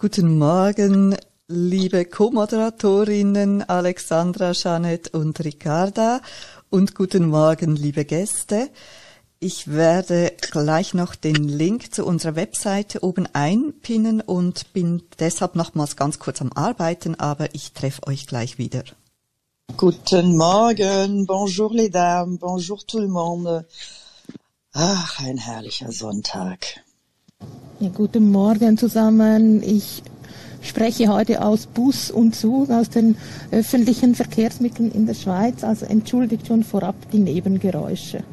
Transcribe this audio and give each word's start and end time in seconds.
Guten 0.00 0.38
Morgen, 0.38 1.16
liebe 1.48 2.04
Co-Moderatorinnen 2.04 3.68
Alexandra, 3.68 4.52
Jeanette 4.52 5.10
und 5.10 5.44
Ricarda 5.44 6.20
und 6.70 6.94
guten 6.94 7.26
Morgen, 7.26 7.74
liebe 7.74 8.04
Gäste. 8.04 8.70
Ich 9.40 9.66
werde 9.66 10.34
gleich 10.52 10.94
noch 10.94 11.16
den 11.16 11.34
Link 11.34 11.92
zu 11.92 12.06
unserer 12.06 12.36
Webseite 12.36 13.02
oben 13.02 13.26
einpinnen 13.32 14.20
und 14.20 14.72
bin 14.72 15.02
deshalb 15.18 15.56
nochmals 15.56 15.96
ganz 15.96 16.20
kurz 16.20 16.40
am 16.42 16.52
Arbeiten, 16.52 17.16
aber 17.16 17.52
ich 17.56 17.72
treffe 17.72 18.06
euch 18.06 18.28
gleich 18.28 18.56
wieder. 18.56 18.84
Guten 19.76 20.36
Morgen, 20.36 21.26
bonjour 21.26 21.74
les 21.74 21.90
dames, 21.90 22.38
bonjour 22.38 22.86
tout 22.86 23.00
le 23.00 23.08
monde. 23.08 23.66
Ach, 24.72 25.18
ein 25.18 25.38
herrlicher 25.38 25.90
Sonntag. 25.90 26.84
Ja, 27.80 27.90
guten 27.90 28.32
Morgen 28.32 28.76
zusammen. 28.76 29.62
Ich 29.62 30.02
spreche 30.62 31.06
heute 31.06 31.44
aus 31.44 31.68
Bus 31.68 32.10
und 32.10 32.34
Zug, 32.34 32.70
aus 32.70 32.90
den 32.90 33.16
öffentlichen 33.52 34.16
Verkehrsmitteln 34.16 34.90
in 34.90 35.06
der 35.06 35.14
Schweiz. 35.14 35.62
Also 35.62 35.86
entschuldigt 35.86 36.48
schon 36.48 36.64
vorab 36.64 36.96
die 37.12 37.20
Nebengeräusche. 37.20 38.24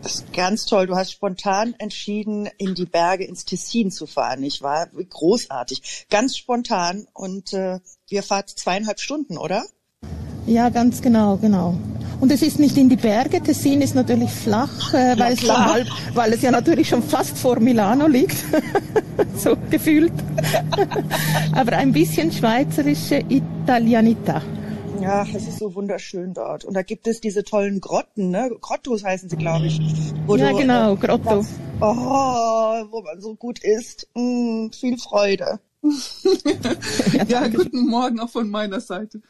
Das 0.00 0.14
ist 0.14 0.32
ganz 0.32 0.64
toll. 0.64 0.86
Du 0.86 0.96
hast 0.96 1.12
spontan 1.12 1.74
entschieden, 1.76 2.48
in 2.56 2.74
die 2.74 2.86
Berge 2.86 3.24
ins 3.24 3.44
Tessin 3.44 3.90
zu 3.90 4.06
fahren. 4.06 4.42
Ich 4.42 4.62
war 4.62 4.86
großartig, 4.86 6.06
ganz 6.08 6.38
spontan. 6.38 7.06
Und 7.12 7.52
äh, 7.52 7.80
wir 8.08 8.22
fahren 8.22 8.46
zweieinhalb 8.46 9.00
Stunden, 9.00 9.36
oder? 9.36 9.66
Ja, 10.46 10.68
ganz 10.68 11.00
genau, 11.00 11.36
genau. 11.36 11.74
Und 12.20 12.30
es 12.30 12.42
ist 12.42 12.58
nicht 12.58 12.76
in 12.76 12.88
die 12.88 12.96
Berge. 12.96 13.40
Tessin 13.40 13.80
ist 13.80 13.94
natürlich 13.94 14.30
flach, 14.30 14.94
äh, 14.94 15.18
weil, 15.18 15.32
es 15.34 15.48
halb, 15.48 15.88
weil 16.14 16.32
es 16.32 16.42
ja 16.42 16.50
natürlich 16.50 16.88
schon 16.88 17.02
fast 17.02 17.36
vor 17.36 17.60
Milano 17.60 18.06
liegt. 18.06 18.44
so 19.36 19.56
gefühlt. 19.70 20.12
Aber 21.52 21.72
ein 21.72 21.92
bisschen 21.92 22.30
schweizerische 22.30 23.22
Italianita. 23.28 24.42
Ja, 25.00 25.26
es 25.34 25.48
ist 25.48 25.58
so 25.58 25.74
wunderschön 25.74 26.32
dort. 26.34 26.64
Und 26.64 26.74
da 26.74 26.82
gibt 26.82 27.06
es 27.06 27.20
diese 27.20 27.44
tollen 27.44 27.80
Grotten, 27.80 28.30
ne? 28.30 28.50
Grottos 28.60 29.04
heißen 29.04 29.28
sie, 29.28 29.36
glaube 29.36 29.66
ich. 29.66 29.78
ja, 29.78 30.50
du, 30.50 30.56
genau, 30.56 30.96
Grotto. 30.96 31.40
Das, 31.40 31.46
oh, 31.80 32.84
wo 32.90 33.02
man 33.02 33.20
so 33.20 33.34
gut 33.34 33.58
isst. 33.62 34.08
Mm, 34.14 34.68
viel 34.70 34.96
Freude. 34.96 35.60
ja, 37.28 37.48
guten 37.48 37.86
Morgen 37.86 38.18
auch 38.20 38.30
von 38.30 38.48
meiner 38.48 38.80
Seite. 38.80 39.20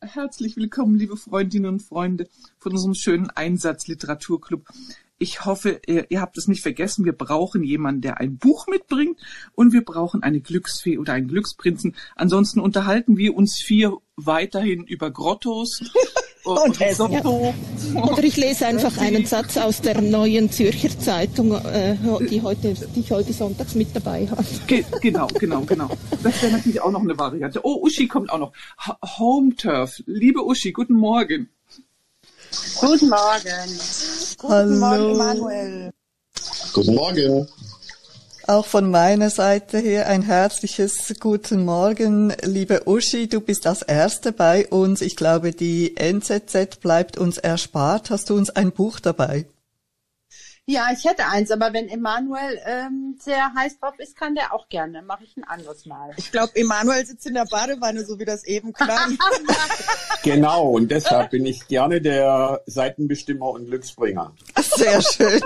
Herzlich 0.00 0.56
willkommen, 0.56 0.94
liebe 0.94 1.16
Freundinnen 1.16 1.66
und 1.66 1.82
Freunde 1.82 2.28
von 2.58 2.72
unserem 2.72 2.94
schönen 2.94 3.30
Einsatzliteraturclub. 3.30 4.68
Ich 5.18 5.44
hoffe, 5.44 5.80
ihr, 5.86 6.10
ihr 6.10 6.20
habt 6.20 6.38
es 6.38 6.46
nicht 6.46 6.62
vergessen. 6.62 7.04
Wir 7.04 7.12
brauchen 7.12 7.64
jemanden, 7.64 8.02
der 8.02 8.18
ein 8.18 8.38
Buch 8.38 8.66
mitbringt 8.68 9.18
und 9.52 9.72
wir 9.72 9.84
brauchen 9.84 10.22
eine 10.22 10.40
Glücksfee 10.40 10.98
oder 10.98 11.12
einen 11.12 11.28
Glücksprinzen. 11.28 11.96
Ansonsten 12.14 12.60
unterhalten 12.60 13.16
wir 13.16 13.34
uns 13.34 13.60
vier 13.60 13.96
weiterhin 14.16 14.84
über 14.84 15.10
Grottos. 15.10 15.80
und 16.44 16.80
Essen. 16.80 17.12
Ja. 17.12 17.24
Oder 17.24 18.22
ich 18.22 18.36
lese 18.36 18.66
einfach 18.66 18.96
einen 18.98 19.26
Satz 19.26 19.56
aus 19.56 19.80
der 19.80 20.00
neuen 20.00 20.50
Zürcher 20.50 20.96
Zeitung, 20.98 21.52
äh, 21.52 21.96
die, 22.30 22.42
heute, 22.42 22.74
die 22.74 23.00
ich 23.00 23.10
heute 23.10 23.32
sonntags 23.32 23.74
mit 23.74 23.94
dabei 23.94 24.28
habe. 24.30 24.44
Ge 24.66 24.84
genau, 25.00 25.26
genau, 25.38 25.62
genau. 25.62 25.88
Das 26.22 26.42
wäre 26.42 26.52
natürlich 26.52 26.80
auch 26.80 26.90
noch 26.90 27.02
eine 27.02 27.18
Variante. 27.18 27.60
Oh, 27.62 27.80
Uschi 27.82 28.06
kommt 28.06 28.30
auch 28.30 28.38
noch. 28.38 28.52
H 28.78 28.98
Home 29.18 29.56
Turf. 29.56 30.02
Liebe 30.06 30.44
Uschi, 30.44 30.72
guten 30.72 30.94
Morgen. 30.94 31.48
Guten 32.80 33.08
Morgen. 33.08 33.78
Hallo. 34.42 34.68
Guten 34.68 34.78
Morgen, 34.78 35.10
Emanuel. 35.14 35.92
Guten 36.72 36.94
Morgen. 36.94 37.48
Auch 38.46 38.66
von 38.66 38.90
meiner 38.90 39.30
Seite 39.30 39.78
her 39.78 40.06
ein 40.06 40.20
herzliches 40.20 41.14
Guten 41.18 41.64
Morgen, 41.64 42.30
liebe 42.42 42.82
Uschi. 42.86 43.26
Du 43.26 43.40
bist 43.40 43.66
als 43.66 43.80
Erste 43.80 44.32
bei 44.32 44.66
uns. 44.68 45.00
Ich 45.00 45.16
glaube, 45.16 45.52
die 45.52 45.96
NZZ 45.96 46.80
bleibt 46.82 47.16
uns 47.16 47.38
erspart. 47.38 48.10
Hast 48.10 48.28
du 48.28 48.36
uns 48.36 48.50
ein 48.50 48.70
Buch 48.70 49.00
dabei? 49.00 49.46
Ja, 50.66 50.88
ich 50.96 51.04
hätte 51.04 51.26
eins, 51.26 51.50
aber 51.50 51.74
wenn 51.74 51.90
Emanuel 51.90 52.58
ähm, 52.64 53.18
sehr 53.20 53.52
heiß 53.54 53.80
drauf 53.80 53.98
ist, 53.98 54.16
kann 54.16 54.34
der 54.34 54.54
auch 54.54 54.70
gerne. 54.70 55.02
Mache 55.02 55.24
ich 55.24 55.36
ein 55.36 55.44
anderes 55.44 55.84
Mal. 55.84 56.12
Ich 56.16 56.32
glaube, 56.32 56.52
Emanuel 56.54 57.04
sitzt 57.04 57.26
in 57.26 57.34
der 57.34 57.44
Badewanne, 57.44 58.02
so 58.06 58.18
wie 58.18 58.24
das 58.24 58.44
eben 58.44 58.72
klang. 58.72 59.18
genau, 60.22 60.70
und 60.70 60.90
deshalb 60.90 61.32
bin 61.32 61.44
ich 61.44 61.68
gerne 61.68 62.00
der 62.00 62.62
Seitenbestimmer 62.64 63.50
und 63.50 63.66
Glücksbringer. 63.66 64.32
Sehr 64.76 65.02
schön. 65.02 65.42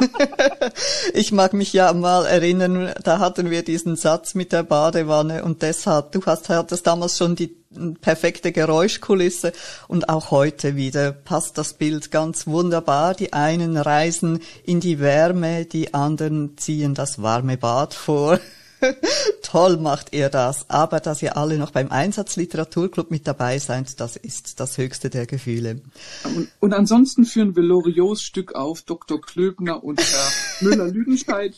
Ich 1.15 1.33
mag 1.33 1.53
mich 1.53 1.73
ja 1.73 1.93
mal 1.93 2.25
erinnern, 2.25 2.95
da 3.03 3.19
hatten 3.19 3.51
wir 3.51 3.65
diesen 3.65 3.97
Satz 3.97 4.37
mit 4.37 4.53
der 4.53 4.63
Badewanne 4.63 5.43
und 5.43 5.63
deshalb, 5.63 6.13
du 6.13 6.25
hast, 6.27 6.49
hattest 6.49 6.87
damals 6.87 7.19
schon 7.19 7.35
die 7.35 7.57
perfekte 8.01 8.53
Geräuschkulisse 8.53 9.53
und 9.89 10.09
auch 10.09 10.31
heute 10.31 10.77
wieder 10.77 11.13
passt 11.13 11.59
das 11.59 11.75
Bild 11.75 12.11
ganz 12.11 12.47
wunderbar. 12.47 13.15
Die 13.15 13.33
einen 13.33 13.77
reisen 13.77 14.41
in 14.65 14.81
die 14.81 15.01
Wärme, 15.01 15.65
die 15.67 15.95
anderen 15.95 16.57
ziehen 16.57 16.95
das 16.95 17.21
warme 17.23 17.57
Bad 17.57 17.95
vor. 17.95 18.41
Toll 19.43 19.77
macht 19.79 20.15
ihr 20.15 20.29
das. 20.29 20.69
Aber 20.69 21.01
dass 21.01 21.23
ihr 21.23 21.37
alle 21.37 21.59
noch 21.59 21.71
beim 21.71 21.91
Einsatzliteraturclub 21.91 23.11
mit 23.11 23.27
dabei 23.27 23.59
seid, 23.59 24.01
das 24.01 24.17
ist 24.17 24.61
das 24.61 24.79
höchste 24.79 25.11
der 25.11 25.27
Gefühle. 25.27 25.81
Und, 26.25 26.49
und 26.61 26.73
ansonsten 26.75 27.25
führen 27.25 27.57
wir 27.57 27.63
Loriots 27.63 28.23
Stück 28.23 28.55
auf, 28.55 28.83
Dr. 28.83 29.21
Klöbner 29.21 29.83
und 29.83 30.01
Herr 30.01 30.69
Müller-Lüdenscheid 30.69 31.55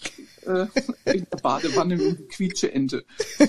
äh, 0.46 0.66
in 1.12 1.26
der 1.32 1.38
Badewanne 1.42 1.96
mit 1.96 2.28
quietsche 2.30 2.72
Ente. 2.72 3.04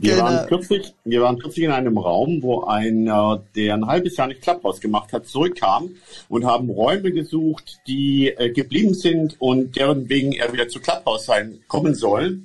Wir, 0.00 0.14
genau. 0.14 0.24
waren 0.24 0.48
kürzlich, 0.48 0.94
wir 1.04 1.22
waren 1.22 1.38
kürzlich 1.38 1.64
in 1.64 1.70
einem 1.70 1.96
Raum, 1.96 2.42
wo 2.42 2.64
einer, 2.64 3.44
der 3.54 3.74
ein 3.74 3.86
halbes 3.86 4.16
Jahr 4.16 4.26
nicht 4.26 4.42
Clubhouse 4.42 4.80
gemacht 4.80 5.12
hat, 5.12 5.28
zurückkam 5.28 5.90
und 6.28 6.44
haben 6.44 6.70
Räume 6.70 7.12
gesucht, 7.12 7.78
die 7.86 8.28
äh, 8.28 8.50
geblieben 8.50 8.94
sind 8.94 9.40
und 9.40 9.76
deren 9.76 10.08
wegen 10.08 10.32
er 10.32 10.52
wieder 10.52 10.66
zu 10.66 10.80
Clubhouse 10.80 11.26
sein 11.26 11.60
kommen 11.68 11.94
soll. 11.94 12.40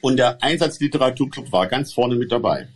Und 0.00 0.16
der 0.16 0.42
Einsatzliteraturclub 0.42 1.52
war 1.52 1.66
ganz 1.66 1.92
vorne 1.92 2.16
mit 2.16 2.32
dabei. 2.32 2.68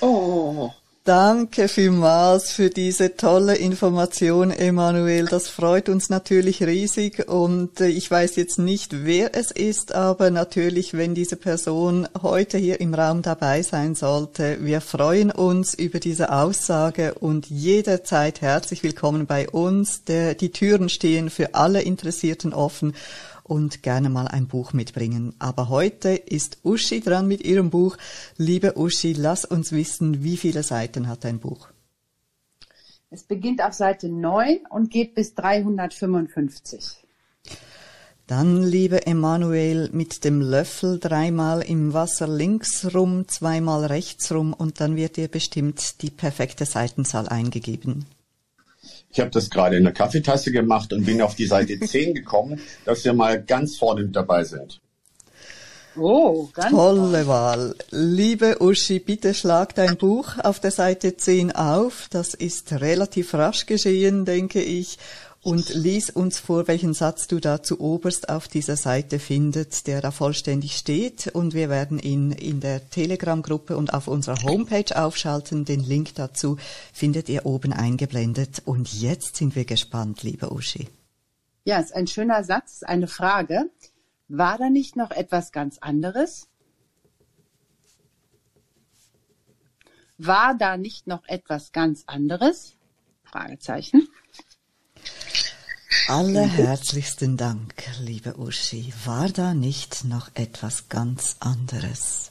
Oh. 0.00 0.70
Danke 1.06 1.68
vielmals 1.68 2.52
für 2.52 2.70
diese 2.70 3.14
tolle 3.18 3.56
Information, 3.56 4.50
Emanuel. 4.50 5.26
Das 5.26 5.50
freut 5.50 5.90
uns 5.90 6.08
natürlich 6.08 6.62
riesig 6.62 7.28
und 7.28 7.78
äh, 7.82 7.88
ich 7.88 8.10
weiß 8.10 8.36
jetzt 8.36 8.58
nicht, 8.58 9.04
wer 9.04 9.36
es 9.36 9.50
ist, 9.50 9.94
aber 9.94 10.30
natürlich, 10.30 10.94
wenn 10.94 11.14
diese 11.14 11.36
Person 11.36 12.08
heute 12.22 12.56
hier 12.56 12.80
im 12.80 12.94
Raum 12.94 13.20
dabei 13.20 13.60
sein 13.60 13.94
sollte, 13.94 14.64
wir 14.64 14.80
freuen 14.80 15.30
uns 15.30 15.74
über 15.74 16.00
diese 16.00 16.32
Aussage 16.32 17.12
und 17.12 17.50
jederzeit 17.50 18.40
herzlich 18.40 18.82
willkommen 18.82 19.26
bei 19.26 19.46
uns. 19.50 20.04
Der, 20.04 20.34
die 20.34 20.52
Türen 20.52 20.88
stehen 20.88 21.28
für 21.28 21.54
alle 21.54 21.82
Interessierten 21.82 22.54
offen 22.54 22.94
und 23.44 23.84
gerne 23.84 24.08
mal 24.08 24.26
ein 24.26 24.48
Buch 24.48 24.72
mitbringen. 24.72 25.34
Aber 25.38 25.68
heute 25.68 26.08
ist 26.10 26.58
Uschi 26.64 27.00
dran 27.00 27.28
mit 27.28 27.44
ihrem 27.44 27.70
Buch. 27.70 27.96
Liebe 28.36 28.76
Uschi, 28.76 29.12
lass 29.12 29.44
uns 29.44 29.70
wissen, 29.70 30.24
wie 30.24 30.36
viele 30.36 30.64
Seiten 30.64 31.06
hat 31.06 31.22
dein 31.24 31.38
Buch? 31.38 31.68
Es 33.10 33.22
beginnt 33.22 33.62
auf 33.62 33.74
Seite 33.74 34.08
9 34.08 34.66
und 34.70 34.90
geht 34.90 35.14
bis 35.14 35.34
355. 35.34 37.04
Dann, 38.26 38.62
liebe 38.62 39.06
Emanuel, 39.06 39.90
mit 39.92 40.24
dem 40.24 40.40
Löffel 40.40 40.98
dreimal 40.98 41.60
im 41.60 41.92
Wasser 41.92 42.26
links 42.26 42.94
rum, 42.94 43.28
zweimal 43.28 43.84
rechts 43.84 44.32
rum 44.32 44.54
und 44.54 44.80
dann 44.80 44.96
wird 44.96 45.18
dir 45.18 45.28
bestimmt 45.28 46.00
die 46.00 46.10
perfekte 46.10 46.64
Seitenzahl 46.64 47.28
eingegeben. 47.28 48.06
Ich 49.14 49.20
habe 49.20 49.30
das 49.30 49.48
gerade 49.48 49.76
in 49.76 49.84
der 49.84 49.92
Kaffeetasse 49.92 50.50
gemacht 50.50 50.92
und 50.92 51.06
bin 51.06 51.22
auf 51.22 51.36
die 51.36 51.46
Seite 51.46 51.78
10 51.86 52.14
gekommen, 52.14 52.60
dass 52.84 53.04
wir 53.04 53.12
mal 53.12 53.40
ganz 53.40 53.76
vorne 53.76 54.02
mit 54.02 54.16
dabei 54.16 54.42
sind. 54.42 54.80
Oh, 55.96 56.48
ganz 56.52 56.72
Tolle 56.72 57.28
Wahl. 57.28 57.76
Liebe 57.90 58.60
Uschi, 58.60 58.98
bitte 58.98 59.32
schlag 59.32 59.76
dein 59.76 59.96
Buch 59.96 60.38
auf 60.42 60.58
der 60.58 60.72
Seite 60.72 61.16
10 61.16 61.52
auf. 61.52 62.08
Das 62.10 62.34
ist 62.34 62.72
relativ 62.72 63.32
rasch 63.34 63.66
geschehen, 63.66 64.24
denke 64.24 64.60
ich 64.60 64.98
und 65.44 65.68
lies 65.74 66.08
uns 66.08 66.38
vor, 66.38 66.66
welchen 66.68 66.94
Satz 66.94 67.26
du 67.28 67.38
da 67.38 67.62
zu 67.62 67.78
oberst 67.78 68.30
auf 68.30 68.48
dieser 68.48 68.76
Seite 68.76 69.18
findet, 69.18 69.86
der 69.86 70.00
da 70.00 70.10
vollständig 70.10 70.74
steht. 70.76 71.26
Und 71.28 71.52
wir 71.52 71.68
werden 71.68 71.98
ihn 71.98 72.32
in 72.32 72.60
der 72.60 72.88
Telegram-Gruppe 72.88 73.76
und 73.76 73.92
auf 73.92 74.08
unserer 74.08 74.42
Homepage 74.42 74.96
aufschalten. 74.96 75.66
Den 75.66 75.80
Link 75.80 76.14
dazu 76.14 76.56
findet 76.94 77.28
ihr 77.28 77.44
oben 77.44 77.74
eingeblendet. 77.74 78.62
Und 78.64 78.92
jetzt 78.94 79.36
sind 79.36 79.54
wir 79.54 79.66
gespannt, 79.66 80.22
liebe 80.22 80.50
Uschi. 80.50 80.88
Ja, 81.64 81.78
ist 81.78 81.94
ein 81.94 82.06
schöner 82.06 82.42
Satz, 82.42 82.82
eine 82.82 83.06
Frage. 83.06 83.70
War 84.28 84.56
da 84.56 84.70
nicht 84.70 84.96
noch 84.96 85.10
etwas 85.10 85.52
ganz 85.52 85.76
anderes? 85.78 86.48
War 90.16 90.56
da 90.58 90.78
nicht 90.78 91.06
noch 91.06 91.26
etwas 91.26 91.72
ganz 91.72 92.04
anderes? 92.06 92.76
Fragezeichen. 93.24 94.08
Allerherzlichsten 96.08 97.38
Dank, 97.38 97.74
liebe 98.00 98.38
Uschi. 98.38 98.92
War 99.06 99.30
da 99.30 99.54
nicht 99.54 100.04
noch 100.04 100.28
etwas 100.34 100.90
ganz 100.90 101.36
anderes? 101.40 102.30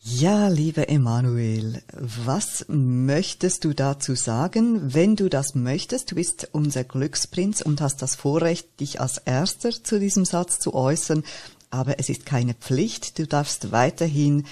Ja, 0.00 0.48
lieber 0.48 0.88
Emanuel, 0.88 1.82
was 1.92 2.64
möchtest 2.68 3.64
du 3.64 3.74
dazu 3.74 4.14
sagen, 4.14 4.94
wenn 4.94 5.16
du 5.16 5.28
das 5.28 5.54
möchtest? 5.54 6.10
Du 6.10 6.14
bist 6.14 6.48
unser 6.52 6.84
Glücksprinz 6.84 7.60
und 7.60 7.82
hast 7.82 8.00
das 8.00 8.14
Vorrecht, 8.14 8.80
dich 8.80 8.98
als 8.98 9.18
Erster 9.18 9.70
zu 9.70 10.00
diesem 10.00 10.24
Satz 10.24 10.58
zu 10.58 10.72
äußern, 10.72 11.22
aber 11.70 11.98
es 11.98 12.08
ist 12.08 12.24
keine 12.24 12.54
Pflicht. 12.54 13.18
Du 13.18 13.26
darfst 13.26 13.72
weiterhin 13.72 14.46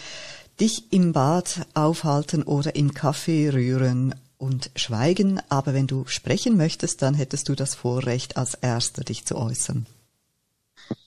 dich 0.61 0.93
im 0.93 1.13
Bad 1.13 1.67
aufhalten 1.73 2.43
oder 2.43 2.77
im 2.77 2.93
Kaffee 2.93 3.49
rühren 3.49 4.15
und 4.45 4.71
schweigen, 4.77 5.41
aber 5.49 5.73
wenn 5.73 5.87
du 5.87 6.05
sprechen 6.07 6.59
möchtest, 6.59 7.01
dann 7.01 7.15
hättest 7.15 7.49
du 7.49 7.55
das 7.55 7.75
Vorrecht, 7.75 8.37
als 8.37 8.53
Erster 8.53 9.03
dich 9.03 9.25
zu 9.25 9.37
äußern. 9.37 9.87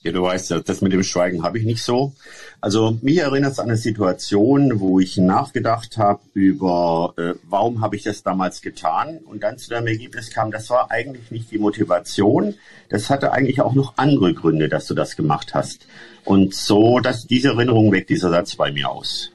Ja, 0.02 0.10
du 0.10 0.22
weißt 0.22 0.50
ja, 0.50 0.58
das 0.58 0.80
mit 0.80 0.92
dem 0.92 1.04
Schweigen 1.04 1.44
habe 1.44 1.56
ich 1.60 1.64
nicht 1.64 1.84
so. 1.84 2.12
Also 2.60 2.98
mich 3.00 3.18
erinnert 3.18 3.52
es 3.52 3.60
an 3.60 3.68
eine 3.68 3.76
Situation, 3.76 4.80
wo 4.80 4.98
ich 4.98 5.18
nachgedacht 5.18 5.98
habe 5.98 6.20
über, 6.34 7.14
äh, 7.16 7.34
warum 7.44 7.80
habe 7.80 7.94
ich 7.94 8.02
das 8.02 8.24
damals 8.24 8.60
getan 8.60 9.18
und 9.18 9.44
dann 9.44 9.56
zu 9.56 9.70
dem 9.70 9.86
Ergebnis 9.86 10.30
kam, 10.30 10.50
das 10.50 10.68
war 10.70 10.90
eigentlich 10.90 11.30
nicht 11.30 11.52
die 11.52 11.58
Motivation. 11.58 12.54
Das 12.88 13.08
hatte 13.08 13.30
eigentlich 13.30 13.60
auch 13.60 13.74
noch 13.74 13.98
andere 13.98 14.34
Gründe, 14.34 14.68
dass 14.68 14.86
du 14.86 14.94
das 14.94 15.14
gemacht 15.14 15.54
hast. 15.54 15.86
Und 16.24 16.54
so, 16.54 16.98
dass 16.98 17.28
diese 17.28 17.50
Erinnerung 17.50 17.92
weckt 17.92 18.10
dieser 18.10 18.30
Satz 18.30 18.56
bei 18.56 18.72
mir 18.72 18.90
aus. 18.90 19.30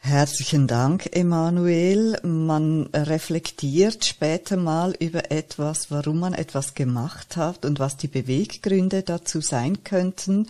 Herzlichen 0.00 0.66
Dank, 0.66 1.14
Emanuel. 1.14 2.18
Man 2.22 2.88
reflektiert 2.94 4.04
später 4.04 4.56
mal 4.56 4.94
über 4.98 5.30
etwas, 5.30 5.90
warum 5.90 6.20
man 6.20 6.34
etwas 6.34 6.74
gemacht 6.74 7.36
hat 7.36 7.64
und 7.66 7.78
was 7.78 7.96
die 7.96 8.08
Beweggründe 8.08 9.02
dazu 9.02 9.40
sein 9.40 9.84
könnten. 9.84 10.48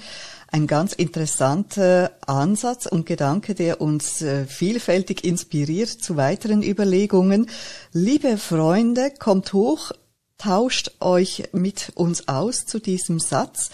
Ein 0.52 0.66
ganz 0.66 0.92
interessanter 0.92 2.12
Ansatz 2.26 2.86
und 2.86 3.06
Gedanke, 3.06 3.54
der 3.54 3.80
uns 3.80 4.22
äh, 4.22 4.46
vielfältig 4.46 5.24
inspiriert 5.24 5.88
zu 5.88 6.16
weiteren 6.16 6.62
Überlegungen. 6.62 7.50
Liebe 7.92 8.36
Freunde, 8.36 9.12
kommt 9.18 9.52
hoch, 9.54 9.92
tauscht 10.36 10.92
euch 11.00 11.48
mit 11.52 11.92
uns 11.96 12.28
aus 12.28 12.66
zu 12.66 12.78
diesem 12.78 13.18
Satz. 13.18 13.70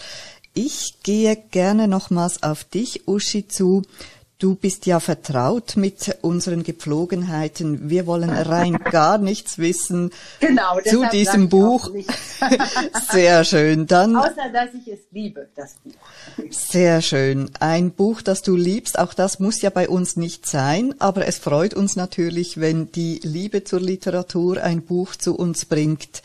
Ich 0.53 1.03
gehe 1.03 1.35
gerne 1.35 1.87
nochmals 1.87 2.41
auf 2.43 2.63
dich, 2.63 3.07
Uschi, 3.07 3.47
zu. 3.47 3.83
Du 4.37 4.55
bist 4.55 4.85
ja 4.85 4.99
vertraut 4.99 5.77
mit 5.77 6.17
unseren 6.21 6.63
Gepflogenheiten. 6.63 7.89
Wir 7.89 8.05
wollen 8.05 8.29
rein 8.29 8.73
gar 8.91 9.17
nichts 9.17 9.59
wissen 9.59 10.11
genau, 10.41 10.77
zu 10.81 11.07
diesem 11.09 11.47
Buch. 11.47 11.89
Sehr 13.11 13.45
schön. 13.45 13.87
Dann, 13.87 14.17
Außer, 14.17 14.49
dass 14.51 14.73
ich 14.73 14.91
es 14.91 14.99
liebe, 15.11 15.47
das 15.55 15.75
Buch. 15.81 15.93
Sehr 16.49 17.01
schön. 17.01 17.49
Ein 17.61 17.91
Buch, 17.91 18.21
das 18.21 18.41
du 18.41 18.57
liebst, 18.57 18.99
auch 18.99 19.13
das 19.13 19.39
muss 19.39 19.61
ja 19.61 19.69
bei 19.69 19.87
uns 19.87 20.17
nicht 20.17 20.45
sein, 20.45 20.95
aber 20.99 21.27
es 21.27 21.37
freut 21.37 21.73
uns 21.73 21.95
natürlich, 21.95 22.59
wenn 22.59 22.91
die 22.91 23.21
Liebe 23.23 23.63
zur 23.63 23.79
Literatur 23.79 24.61
ein 24.61 24.81
Buch 24.81 25.15
zu 25.15 25.35
uns 25.35 25.63
bringt. 25.63 26.23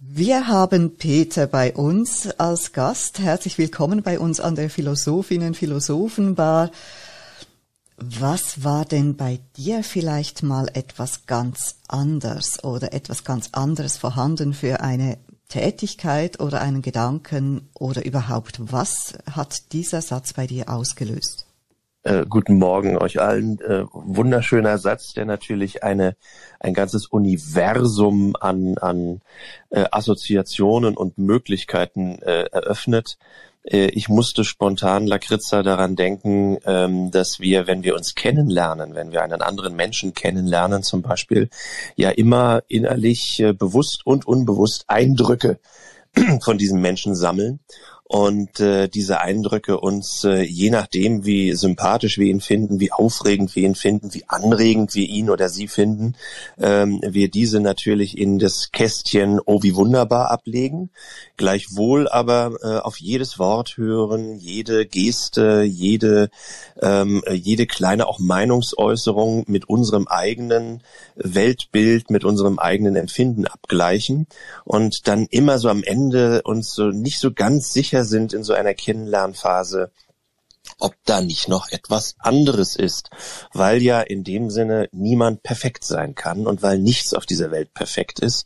Wir 0.00 0.46
haben 0.46 0.96
Peter 0.96 1.46
bei 1.46 1.74
uns 1.74 2.30
als 2.38 2.72
Gast. 2.72 3.18
Herzlich 3.18 3.58
willkommen 3.58 4.02
bei 4.02 4.18
uns 4.18 4.40
an 4.40 4.54
der 4.54 4.70
Philosophinnen 4.70 5.52
Philosophenbar. 5.52 6.70
Was 7.98 8.62
war 8.62 8.84
denn 8.84 9.16
bei 9.16 9.40
dir 9.56 9.82
vielleicht 9.82 10.42
mal 10.42 10.68
etwas 10.74 11.24
ganz 11.24 11.76
anders 11.88 12.62
oder 12.62 12.92
etwas 12.92 13.24
ganz 13.24 13.48
anderes 13.52 13.96
vorhanden 13.96 14.52
für 14.52 14.80
eine 14.80 15.16
Tätigkeit 15.48 16.38
oder 16.38 16.60
einen 16.60 16.82
Gedanken 16.82 17.70
oder 17.72 18.04
überhaupt? 18.04 18.60
Was 18.70 19.16
hat 19.30 19.72
dieser 19.72 20.02
Satz 20.02 20.34
bei 20.34 20.46
dir 20.46 20.68
ausgelöst? 20.68 21.46
Äh, 22.02 22.26
guten 22.28 22.58
Morgen 22.58 22.98
euch 22.98 23.20
allen. 23.20 23.58
Äh, 23.60 23.84
wunderschöner 23.92 24.76
Satz, 24.78 25.14
der 25.14 25.24
natürlich 25.24 25.82
eine 25.82 26.14
ein 26.60 26.74
ganzes 26.74 27.06
Universum 27.06 28.36
an 28.38 28.76
an 28.78 29.22
äh, 29.70 29.86
Assoziationen 29.90 30.96
und 30.96 31.18
Möglichkeiten 31.18 32.20
äh, 32.22 32.44
eröffnet. 32.52 33.16
Äh, 33.66 33.86
ich 33.88 34.08
musste 34.08 34.44
spontan, 34.44 35.06
Lakritza, 35.06 35.62
daran 35.62 35.96
denken, 35.96 36.58
ähm, 36.64 37.10
dass 37.10 37.40
wir, 37.40 37.66
wenn 37.66 37.82
wir 37.82 37.94
uns 37.94 38.14
kennenlernen, 38.14 38.94
wenn 38.94 39.12
wir 39.12 39.22
einen 39.22 39.42
anderen 39.42 39.74
Menschen 39.74 40.14
kennenlernen 40.14 40.82
zum 40.82 41.02
Beispiel, 41.02 41.50
ja 41.96 42.10
immer 42.10 42.62
innerlich 42.68 43.40
äh, 43.40 43.52
bewusst 43.52 44.06
und 44.06 44.26
unbewusst 44.26 44.84
Eindrücke 44.88 45.58
von 46.40 46.58
diesem 46.58 46.80
Menschen 46.80 47.14
sammeln 47.14 47.60
und 48.08 48.60
äh, 48.60 48.88
diese 48.88 49.20
Eindrücke 49.20 49.80
uns, 49.80 50.22
je 50.22 50.70
nachdem, 50.70 51.26
wie 51.26 51.54
sympathisch 51.54 52.18
wir 52.18 52.28
ihn 52.28 52.40
finden, 52.40 52.78
wie 52.78 52.92
aufregend 52.92 53.56
wir 53.56 53.64
ihn 53.64 53.74
finden, 53.74 54.14
wie 54.14 54.22
anregend 54.28 54.94
wir 54.94 55.08
ihn 55.08 55.28
oder 55.28 55.48
sie 55.48 55.66
finden, 55.66 56.14
ähm, 56.60 57.00
wir 57.02 57.28
diese 57.28 57.58
natürlich 57.58 58.16
in 58.16 58.38
das 58.38 58.70
Kästchen 58.70 59.40
Oh 59.44 59.64
wie 59.64 59.74
wunderbar 59.74 60.30
ablegen, 60.30 60.90
gleichwohl 61.36 62.08
aber 62.08 62.56
äh, 62.62 62.78
auf 62.78 62.98
jedes 62.98 63.38
Wort 63.38 63.76
hören, 63.76 64.36
jede 64.36 64.86
Geste, 64.86 65.62
jede, 65.62 66.30
ähm, 66.80 67.22
jede 67.30 67.66
kleine 67.66 68.06
auch 68.06 68.18
Meinungsäußerung 68.18 69.44
mit 69.46 69.68
unserem 69.68 70.06
eigenen 70.08 70.82
Weltbild, 71.16 72.10
mit 72.10 72.24
unserem 72.24 72.58
eigenen 72.58 72.96
Empfinden 72.96 73.46
abgleichen 73.46 74.26
und 74.64 75.08
dann 75.08 75.26
immer 75.30 75.58
so 75.58 75.68
am 75.68 75.82
Ende 75.82 76.42
uns 76.42 76.72
so 76.72 76.86
nicht 76.86 77.20
so 77.20 77.32
ganz 77.32 77.72
sicher 77.72 78.04
sind 78.04 78.32
in 78.32 78.42
so 78.42 78.52
einer 78.52 78.74
Kennenlernphase, 78.74 79.90
ob 80.78 80.94
da 81.04 81.20
nicht 81.20 81.48
noch 81.48 81.70
etwas 81.70 82.16
anderes 82.18 82.76
ist, 82.76 83.10
weil 83.52 83.82
ja 83.82 84.00
in 84.00 84.24
dem 84.24 84.50
Sinne 84.50 84.88
niemand 84.92 85.42
perfekt 85.42 85.84
sein 85.84 86.14
kann 86.14 86.46
und 86.46 86.62
weil 86.62 86.78
nichts 86.78 87.14
auf 87.14 87.26
dieser 87.26 87.50
Welt 87.50 87.72
perfekt 87.72 88.18
ist. 88.18 88.44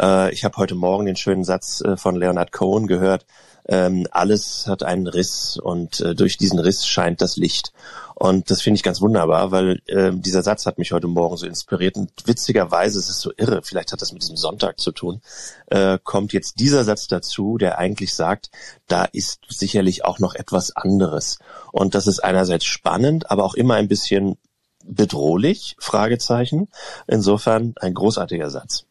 Äh, 0.00 0.32
ich 0.32 0.44
habe 0.44 0.56
heute 0.56 0.74
Morgen 0.74 1.06
den 1.06 1.16
schönen 1.16 1.44
Satz 1.44 1.80
äh, 1.80 1.96
von 1.96 2.16
Leonard 2.16 2.52
Cohen 2.52 2.86
gehört, 2.86 3.26
ähm, 3.68 4.06
alles 4.10 4.66
hat 4.66 4.82
einen 4.82 5.06
Riss 5.06 5.58
und 5.58 6.00
äh, 6.00 6.14
durch 6.14 6.38
diesen 6.38 6.58
Riss 6.58 6.86
scheint 6.86 7.20
das 7.20 7.36
Licht. 7.36 7.72
Und 8.14 8.50
das 8.50 8.62
finde 8.62 8.76
ich 8.76 8.82
ganz 8.82 9.00
wunderbar, 9.00 9.52
weil 9.52 9.80
äh, 9.86 10.10
dieser 10.12 10.42
Satz 10.42 10.66
hat 10.66 10.78
mich 10.78 10.90
heute 10.90 11.06
Morgen 11.06 11.36
so 11.36 11.46
inspiriert. 11.46 11.96
Und 11.96 12.10
witzigerweise 12.24 12.98
ist 12.98 13.08
es 13.08 13.20
so 13.20 13.30
irre, 13.36 13.60
vielleicht 13.62 13.92
hat 13.92 14.02
das 14.02 14.12
mit 14.12 14.22
diesem 14.22 14.36
Sonntag 14.36 14.80
zu 14.80 14.90
tun, 14.90 15.20
äh, 15.66 15.98
kommt 16.02 16.32
jetzt 16.32 16.58
dieser 16.58 16.82
Satz 16.82 17.06
dazu, 17.06 17.58
der 17.58 17.78
eigentlich 17.78 18.14
sagt, 18.14 18.50
da 18.88 19.04
ist 19.04 19.40
sicherlich 19.48 20.04
auch 20.04 20.18
noch 20.18 20.34
etwas 20.34 20.74
anderes. 20.74 21.38
Und 21.70 21.94
das 21.94 22.06
ist 22.06 22.24
einerseits 22.24 22.64
spannend, 22.64 23.30
aber 23.30 23.44
auch 23.44 23.54
immer 23.54 23.74
ein 23.74 23.86
bisschen 23.86 24.38
bedrohlich, 24.84 25.76
Fragezeichen. 25.78 26.68
Insofern 27.06 27.74
ein 27.80 27.94
großartiger 27.94 28.50
Satz. 28.50 28.84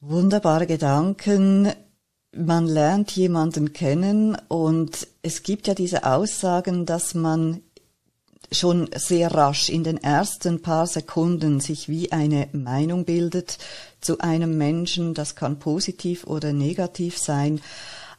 Wunderbare 0.00 0.66
Gedanken 0.66 1.72
man 2.32 2.66
lernt 2.66 3.12
jemanden 3.12 3.72
kennen 3.72 4.36
und 4.48 5.08
es 5.22 5.42
gibt 5.42 5.66
ja 5.66 5.74
diese 5.74 6.04
Aussagen, 6.04 6.86
dass 6.86 7.14
man 7.14 7.62
schon 8.52 8.88
sehr 8.94 9.34
rasch 9.34 9.68
in 9.68 9.84
den 9.84 9.98
ersten 9.98 10.62
paar 10.62 10.86
Sekunden 10.86 11.60
sich 11.60 11.88
wie 11.88 12.12
eine 12.12 12.48
Meinung 12.52 13.04
bildet 13.04 13.58
zu 14.00 14.18
einem 14.20 14.56
Menschen. 14.56 15.14
Das 15.14 15.34
kann 15.34 15.58
positiv 15.58 16.26
oder 16.26 16.52
negativ 16.52 17.18
sein. 17.18 17.60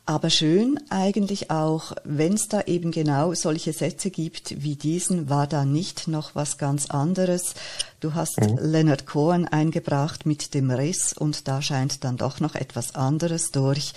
Aber 0.08 0.30
schön 0.30 0.80
eigentlich 0.90 1.52
auch, 1.52 1.92
wenn 2.06 2.36
es 2.36 2.48
da 2.48 2.62
eben 2.62 2.92
genau 2.92 3.34
solche 3.34 3.74
Sätze 3.74 4.10
gibt 4.10 4.64
wie 4.64 4.78
diesen, 4.78 5.30
war 5.30 5.48
da 5.48 5.66
nicht 5.66 6.08
noch 6.08 6.34
was 6.34 6.58
ganz 6.58 6.90
anderes. 6.90 7.56
Du 8.00 8.14
hast 8.14 8.40
mhm. 8.40 8.58
Leonard 8.58 9.06
Cohen 9.06 9.46
eingebracht 9.46 10.26
mit 10.26 10.54
dem 10.54 10.72
Riss 10.72 11.12
und 11.12 11.50
da 11.50 11.62
scheint 11.62 12.06
dann 12.06 12.16
doch 12.16 12.40
noch 12.40 12.56
etwas 12.56 12.96
anderes 12.96 13.52
durch. 13.52 13.92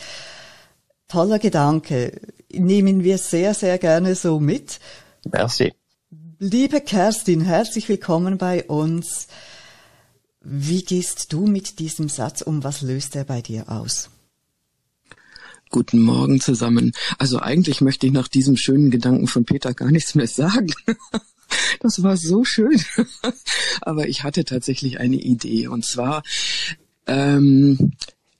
Toller 1.06 1.38
Gedanke. 1.38 2.20
Nehmen 2.52 3.04
wir 3.04 3.16
sehr, 3.16 3.54
sehr 3.54 3.78
gerne 3.78 4.16
so 4.16 4.40
mit. 4.40 4.80
Merci. 5.30 5.72
Liebe 6.40 6.80
Kerstin, 6.80 7.40
herzlich 7.40 7.88
willkommen 7.88 8.36
bei 8.36 8.64
uns. 8.64 9.28
Wie 10.40 10.82
gehst 10.82 11.32
du 11.32 11.46
mit 11.46 11.78
diesem 11.78 12.08
Satz 12.08 12.42
um? 12.42 12.64
Was 12.64 12.80
löst 12.82 13.14
er 13.14 13.22
bei 13.22 13.42
dir 13.42 13.70
aus? 13.70 14.10
Guten 15.70 16.00
Morgen 16.00 16.40
zusammen. 16.40 16.92
Also 17.18 17.38
eigentlich 17.38 17.80
möchte 17.80 18.06
ich 18.06 18.12
nach 18.12 18.26
diesem 18.26 18.56
schönen 18.56 18.90
Gedanken 18.90 19.28
von 19.28 19.44
Peter 19.44 19.72
gar 19.72 19.90
nichts 19.90 20.14
mehr 20.14 20.28
sagen. 20.28 20.72
Das 21.80 22.00
war 22.04 22.16
so 22.16 22.44
schön. 22.44 22.80
Aber 23.80 24.08
ich 24.08 24.22
hatte 24.22 24.44
tatsächlich 24.44 25.00
eine 25.00 25.16
Idee. 25.16 25.66
Und 25.66 25.84
zwar, 25.84 26.22
ähm, 27.08 27.94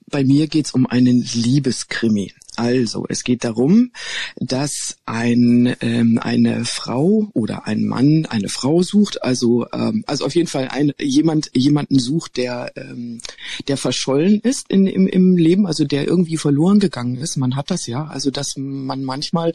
bei 0.07 0.23
mir 0.23 0.47
geht's 0.47 0.71
um 0.71 0.87
einen 0.87 1.21
Liebeskrimi. 1.21 2.33
Also, 2.61 3.07
es 3.09 3.25
geht 3.25 3.43
darum, 3.43 3.91
dass 4.37 4.99
ein, 5.07 5.75
ähm, 5.81 6.19
eine 6.23 6.67
Frau 6.67 7.31
oder 7.33 7.67
ein 7.67 7.87
Mann 7.87 8.27
eine 8.27 8.51
Frau 8.51 8.83
sucht, 8.83 9.25
also, 9.25 9.67
ähm, 9.73 10.05
also 10.07 10.27
auf 10.27 10.35
jeden 10.35 10.47
Fall 10.47 10.69
ein, 10.69 10.93
jemand, 11.01 11.51
jemanden 11.55 11.99
sucht, 11.99 12.37
der, 12.37 12.71
ähm, 12.77 13.23
der 13.67 13.79
verschollen 13.79 14.41
ist 14.41 14.67
in, 14.69 14.87
im, 14.87 15.07
im 15.07 15.39
Leben, 15.39 15.67
also 15.67 15.87
der 15.87 16.07
irgendwie 16.07 16.37
verloren 16.37 16.81
gegangen 16.81 17.17
ist. 17.17 17.39
Man 17.39 17.57
hat 17.57 17.71
das 17.71 17.87
ja, 17.87 18.05
also 18.05 18.31
dass 18.31 18.59
man 18.59 19.05
manchmal 19.05 19.55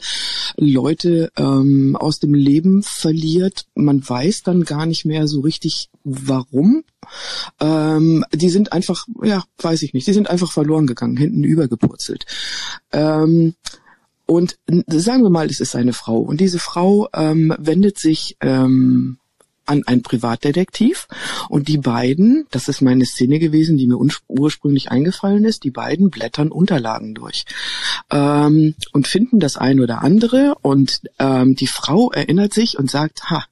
Leute 0.56 1.30
ähm, 1.36 1.94
aus 1.94 2.18
dem 2.18 2.34
Leben 2.34 2.82
verliert. 2.82 3.66
Man 3.76 4.02
weiß 4.06 4.42
dann 4.42 4.64
gar 4.64 4.84
nicht 4.84 5.04
mehr 5.04 5.28
so 5.28 5.42
richtig, 5.42 5.90
warum. 6.06 6.84
Ähm, 7.60 8.24
die 8.32 8.48
sind 8.48 8.72
einfach, 8.72 9.06
ja, 9.22 9.44
weiß 9.58 9.82
ich 9.82 9.92
nicht, 9.92 10.06
die 10.06 10.12
sind 10.12 10.30
einfach 10.30 10.52
verloren 10.52 10.86
gegangen, 10.86 11.16
hinten 11.16 11.44
übergepurzelt. 11.44 12.24
Ähm, 12.92 13.54
und 14.24 14.58
sagen 14.88 15.22
wir 15.22 15.30
mal, 15.30 15.46
es 15.46 15.60
ist 15.60 15.76
eine 15.76 15.92
Frau 15.92 16.18
und 16.18 16.40
diese 16.40 16.58
Frau 16.58 17.08
ähm, 17.14 17.54
wendet 17.58 17.98
sich 17.98 18.36
ähm, 18.40 19.18
an 19.66 19.82
einen 19.86 20.02
Privatdetektiv 20.02 21.06
und 21.48 21.68
die 21.68 21.78
beiden, 21.78 22.46
das 22.50 22.68
ist 22.68 22.80
meine 22.80 23.04
Szene 23.04 23.38
gewesen, 23.38 23.76
die 23.76 23.86
mir 23.86 23.98
ursprünglich 24.28 24.90
eingefallen 24.90 25.44
ist, 25.44 25.64
die 25.64 25.70
beiden 25.70 26.10
blättern 26.10 26.50
Unterlagen 26.50 27.14
durch 27.14 27.44
ähm, 28.10 28.74
und 28.92 29.06
finden 29.06 29.40
das 29.40 29.56
ein 29.56 29.80
oder 29.80 30.02
andere 30.02 30.54
und 30.62 31.02
ähm, 31.18 31.56
die 31.56 31.66
Frau 31.66 32.10
erinnert 32.10 32.54
sich 32.54 32.78
und 32.78 32.90
sagt, 32.90 33.30
ha, 33.30 33.44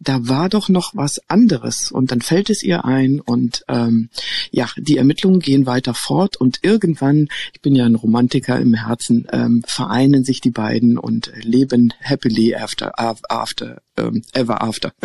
da 0.00 0.28
war 0.28 0.48
doch 0.48 0.68
noch 0.68 0.92
was 0.94 1.20
anderes 1.28 1.90
und 1.90 2.12
dann 2.12 2.20
fällt 2.20 2.50
es 2.50 2.62
ihr 2.62 2.84
ein 2.84 3.20
und 3.20 3.64
ähm, 3.68 4.10
ja, 4.50 4.68
die 4.76 4.96
Ermittlungen 4.96 5.40
gehen 5.40 5.66
weiter 5.66 5.94
fort 5.94 6.36
und 6.36 6.60
irgendwann, 6.62 7.26
ich 7.52 7.60
bin 7.60 7.74
ja 7.74 7.84
ein 7.84 7.96
Romantiker 7.96 8.60
im 8.60 8.74
Herzen, 8.74 9.26
ähm, 9.32 9.64
vereinen 9.66 10.22
sich 10.24 10.40
die 10.40 10.50
beiden 10.50 10.98
und 10.98 11.32
leben 11.42 11.92
happily 12.00 12.54
after, 12.54 12.92
after, 12.98 13.82
ähm, 13.96 14.22
ever 14.32 14.62
after. 14.62 14.92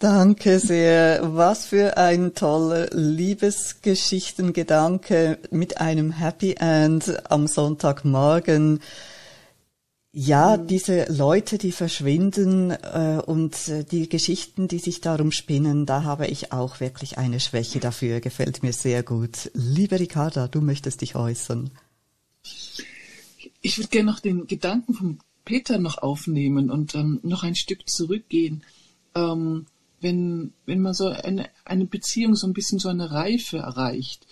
Danke 0.00 0.58
sehr. 0.60 1.20
Was 1.34 1.66
für 1.66 1.98
ein 1.98 2.34
toller 2.34 2.88
Liebesgeschichtengedanke 2.90 5.38
mit 5.50 5.78
einem 5.78 6.10
Happy 6.10 6.54
End 6.58 7.30
am 7.30 7.46
Sonntagmorgen. 7.46 8.80
Ja, 10.12 10.56
mhm. 10.56 10.66
diese 10.66 11.12
Leute, 11.12 11.56
die 11.56 11.70
verschwinden 11.70 12.72
äh, 12.72 13.22
und 13.24 13.68
äh, 13.68 13.84
die 13.84 14.08
Geschichten, 14.08 14.66
die 14.66 14.80
sich 14.80 15.00
darum 15.00 15.30
spinnen, 15.30 15.86
da 15.86 16.02
habe 16.02 16.26
ich 16.26 16.52
auch 16.52 16.80
wirklich 16.80 17.16
eine 17.18 17.38
Schwäche 17.38 17.78
dafür. 17.78 18.20
Gefällt 18.20 18.62
mir 18.62 18.72
sehr 18.72 19.04
gut. 19.04 19.50
Liebe 19.54 20.00
Ricarda, 20.00 20.48
du 20.48 20.60
möchtest 20.60 21.02
dich 21.02 21.14
äußern. 21.14 21.70
Ich 23.62 23.78
würde 23.78 23.88
gerne 23.88 24.10
noch 24.10 24.18
den 24.18 24.48
Gedanken 24.48 24.94
von 24.94 25.18
Peter 25.44 25.78
noch 25.78 25.98
aufnehmen 25.98 26.70
und 26.70 26.94
ähm, 26.96 27.20
noch 27.22 27.44
ein 27.44 27.54
Stück 27.54 27.88
zurückgehen. 27.88 28.64
Ähm, 29.14 29.66
wenn, 30.00 30.52
wenn 30.66 30.80
man 30.80 30.94
so 30.94 31.06
eine, 31.08 31.48
eine 31.64 31.84
Beziehung 31.84 32.34
so 32.34 32.48
ein 32.48 32.52
bisschen 32.52 32.78
so 32.78 32.88
eine 32.88 33.12
Reife 33.12 33.58
erreicht 33.58 34.26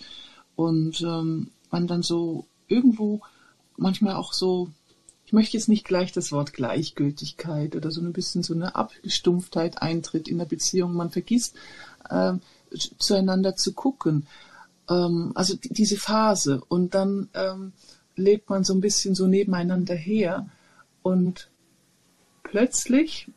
und 0.55 0.99
ähm, 1.01 1.51
man 1.71 1.87
dann 1.87 2.01
so 2.01 2.47
irgendwo 2.67 3.21
manchmal 3.77 4.15
auch 4.15 4.33
so 4.33 4.71
ich 5.29 5.33
möchte 5.33 5.57
jetzt 5.57 5.69
nicht 5.69 5.85
gleich 5.85 6.11
das 6.11 6.31
Wort 6.31 6.53
Gleichgültigkeit 6.53 7.75
oder 7.75 7.91
so 7.91 8.01
ein 8.01 8.13
bisschen 8.13 8.41
so 8.41 8.55
eine 8.55 8.73
Abgestumpftheit 8.73 9.79
eintritt 9.79 10.27
in 10.27 10.39
der 10.39 10.45
Beziehung. 10.45 10.95
Man 10.95 11.11
vergisst, 11.11 11.55
äh, 12.09 12.33
zueinander 12.97 13.55
zu 13.55 13.73
gucken. 13.73 14.25
Ähm, 14.89 15.31
also 15.35 15.55
diese 15.61 15.97
Phase. 15.97 16.63
Und 16.67 16.95
dann 16.95 17.29
ähm, 17.35 17.73
lebt 18.15 18.49
man 18.49 18.63
so 18.63 18.73
ein 18.73 18.81
bisschen 18.81 19.13
so 19.13 19.27
nebeneinander 19.27 19.93
her 19.93 20.47
und 21.03 21.51
plötzlich, 22.41 23.27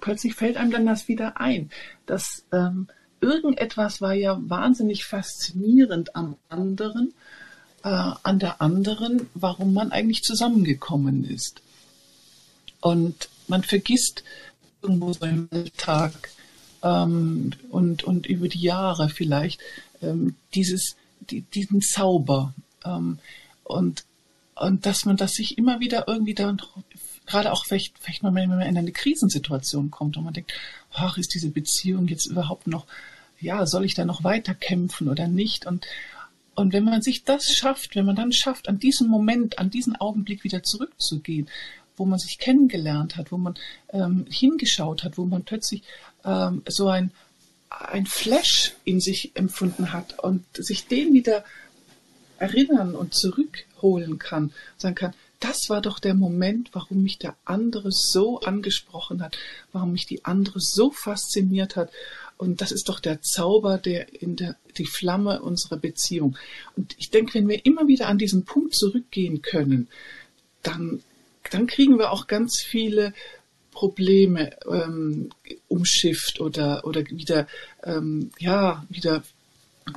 plötzlich 0.00 0.34
fällt 0.34 0.56
einem 0.56 0.72
dann 0.72 0.86
das 0.86 1.06
wieder 1.06 1.40
ein, 1.40 1.70
dass 2.04 2.46
ähm, 2.50 2.88
irgendetwas 3.20 4.00
war 4.00 4.12
ja 4.12 4.36
wahnsinnig 4.40 5.04
faszinierend 5.04 6.16
am 6.16 6.34
anderen 6.48 7.14
äh, 7.84 7.88
an 7.88 8.38
der 8.38 8.60
anderen, 8.60 9.28
warum 9.34 9.72
man 9.72 9.92
eigentlich 9.92 10.22
zusammengekommen 10.22 11.24
ist. 11.24 11.62
Und 12.80 13.28
man 13.46 13.62
vergisst 13.62 14.22
irgendwo 14.82 15.12
so 15.12 15.26
im 15.26 15.48
Alltag 15.50 16.30
ähm, 16.82 17.52
und, 17.70 18.04
und 18.04 18.26
über 18.26 18.48
die 18.48 18.60
Jahre 18.60 19.08
vielleicht 19.08 19.60
ähm, 20.02 20.36
dieses, 20.54 20.96
die, 21.30 21.42
diesen 21.42 21.80
Zauber. 21.80 22.54
Ähm, 22.84 23.18
und, 23.64 24.04
und 24.54 24.86
dass 24.86 25.04
man 25.04 25.16
das 25.16 25.32
sich 25.32 25.58
immer 25.58 25.80
wieder 25.80 26.06
irgendwie 26.08 26.34
dann 26.34 26.60
gerade 27.26 27.52
auch 27.52 27.66
vielleicht, 27.66 27.98
vielleicht 27.98 28.22
mal, 28.22 28.34
wenn 28.34 28.48
man 28.48 28.62
in 28.62 28.78
eine 28.78 28.92
Krisensituation 28.92 29.90
kommt 29.90 30.16
und 30.16 30.24
man 30.24 30.34
denkt, 30.34 30.52
ach, 30.92 31.18
ist 31.18 31.34
diese 31.34 31.50
Beziehung 31.50 32.08
jetzt 32.08 32.26
überhaupt 32.26 32.66
noch, 32.66 32.86
ja, 33.40 33.66
soll 33.66 33.84
ich 33.84 33.94
da 33.94 34.04
noch 34.04 34.24
weiter 34.24 34.54
kämpfen 34.54 35.08
oder 35.08 35.28
nicht? 35.28 35.66
Und, 35.66 35.86
und 36.58 36.72
wenn 36.72 36.82
man 36.82 37.02
sich 37.02 37.22
das 37.22 37.54
schafft, 37.54 37.94
wenn 37.94 38.04
man 38.04 38.16
dann 38.16 38.32
schafft, 38.32 38.68
an 38.68 38.80
diesen 38.80 39.08
Moment, 39.08 39.60
an 39.60 39.70
diesen 39.70 39.94
Augenblick 39.94 40.42
wieder 40.42 40.64
zurückzugehen, 40.64 41.48
wo 41.96 42.04
man 42.04 42.18
sich 42.18 42.38
kennengelernt 42.38 43.16
hat, 43.16 43.30
wo 43.30 43.38
man 43.38 43.54
ähm, 43.90 44.26
hingeschaut 44.28 45.04
hat, 45.04 45.18
wo 45.18 45.24
man 45.24 45.44
plötzlich 45.44 45.84
ähm, 46.24 46.62
so 46.66 46.88
ein, 46.88 47.12
ein 47.70 48.06
Flash 48.06 48.74
in 48.84 49.00
sich 49.00 49.36
empfunden 49.36 49.92
hat 49.92 50.18
und 50.18 50.44
sich 50.52 50.88
den 50.88 51.12
wieder 51.12 51.44
erinnern 52.38 52.96
und 52.96 53.14
zurückholen 53.14 54.18
kann, 54.18 54.52
sagen 54.78 54.96
kann, 54.96 55.14
das 55.38 55.68
war 55.68 55.80
doch 55.80 56.00
der 56.00 56.14
Moment, 56.14 56.70
warum 56.72 57.04
mich 57.04 57.18
der 57.18 57.36
andere 57.44 57.92
so 57.92 58.40
angesprochen 58.40 59.22
hat, 59.22 59.38
warum 59.72 59.92
mich 59.92 60.06
die 60.06 60.24
andere 60.24 60.58
so 60.58 60.90
fasziniert 60.90 61.76
hat. 61.76 61.90
Und 62.38 62.60
das 62.60 62.72
ist 62.72 62.88
doch 62.88 63.00
der 63.00 63.20
Zauber, 63.20 63.78
der 63.78 64.22
in 64.22 64.36
der, 64.36 64.56
die 64.78 64.86
Flamme 64.86 65.42
unserer 65.42 65.76
Beziehung. 65.76 66.38
Und 66.76 66.94
ich 66.96 67.10
denke, 67.10 67.34
wenn 67.34 67.48
wir 67.48 67.66
immer 67.66 67.88
wieder 67.88 68.06
an 68.06 68.16
diesen 68.16 68.44
Punkt 68.44 68.74
zurückgehen 68.74 69.42
können, 69.42 69.88
dann, 70.62 71.02
dann 71.50 71.66
kriegen 71.66 71.98
wir 71.98 72.12
auch 72.12 72.28
ganz 72.28 72.60
viele 72.60 73.12
Probleme 73.72 74.56
ähm, 74.70 75.30
umschifft 75.66 76.40
oder, 76.40 76.84
oder 76.86 77.04
wieder, 77.10 77.48
ähm, 77.82 78.30
ja, 78.38 78.86
wieder 78.88 79.22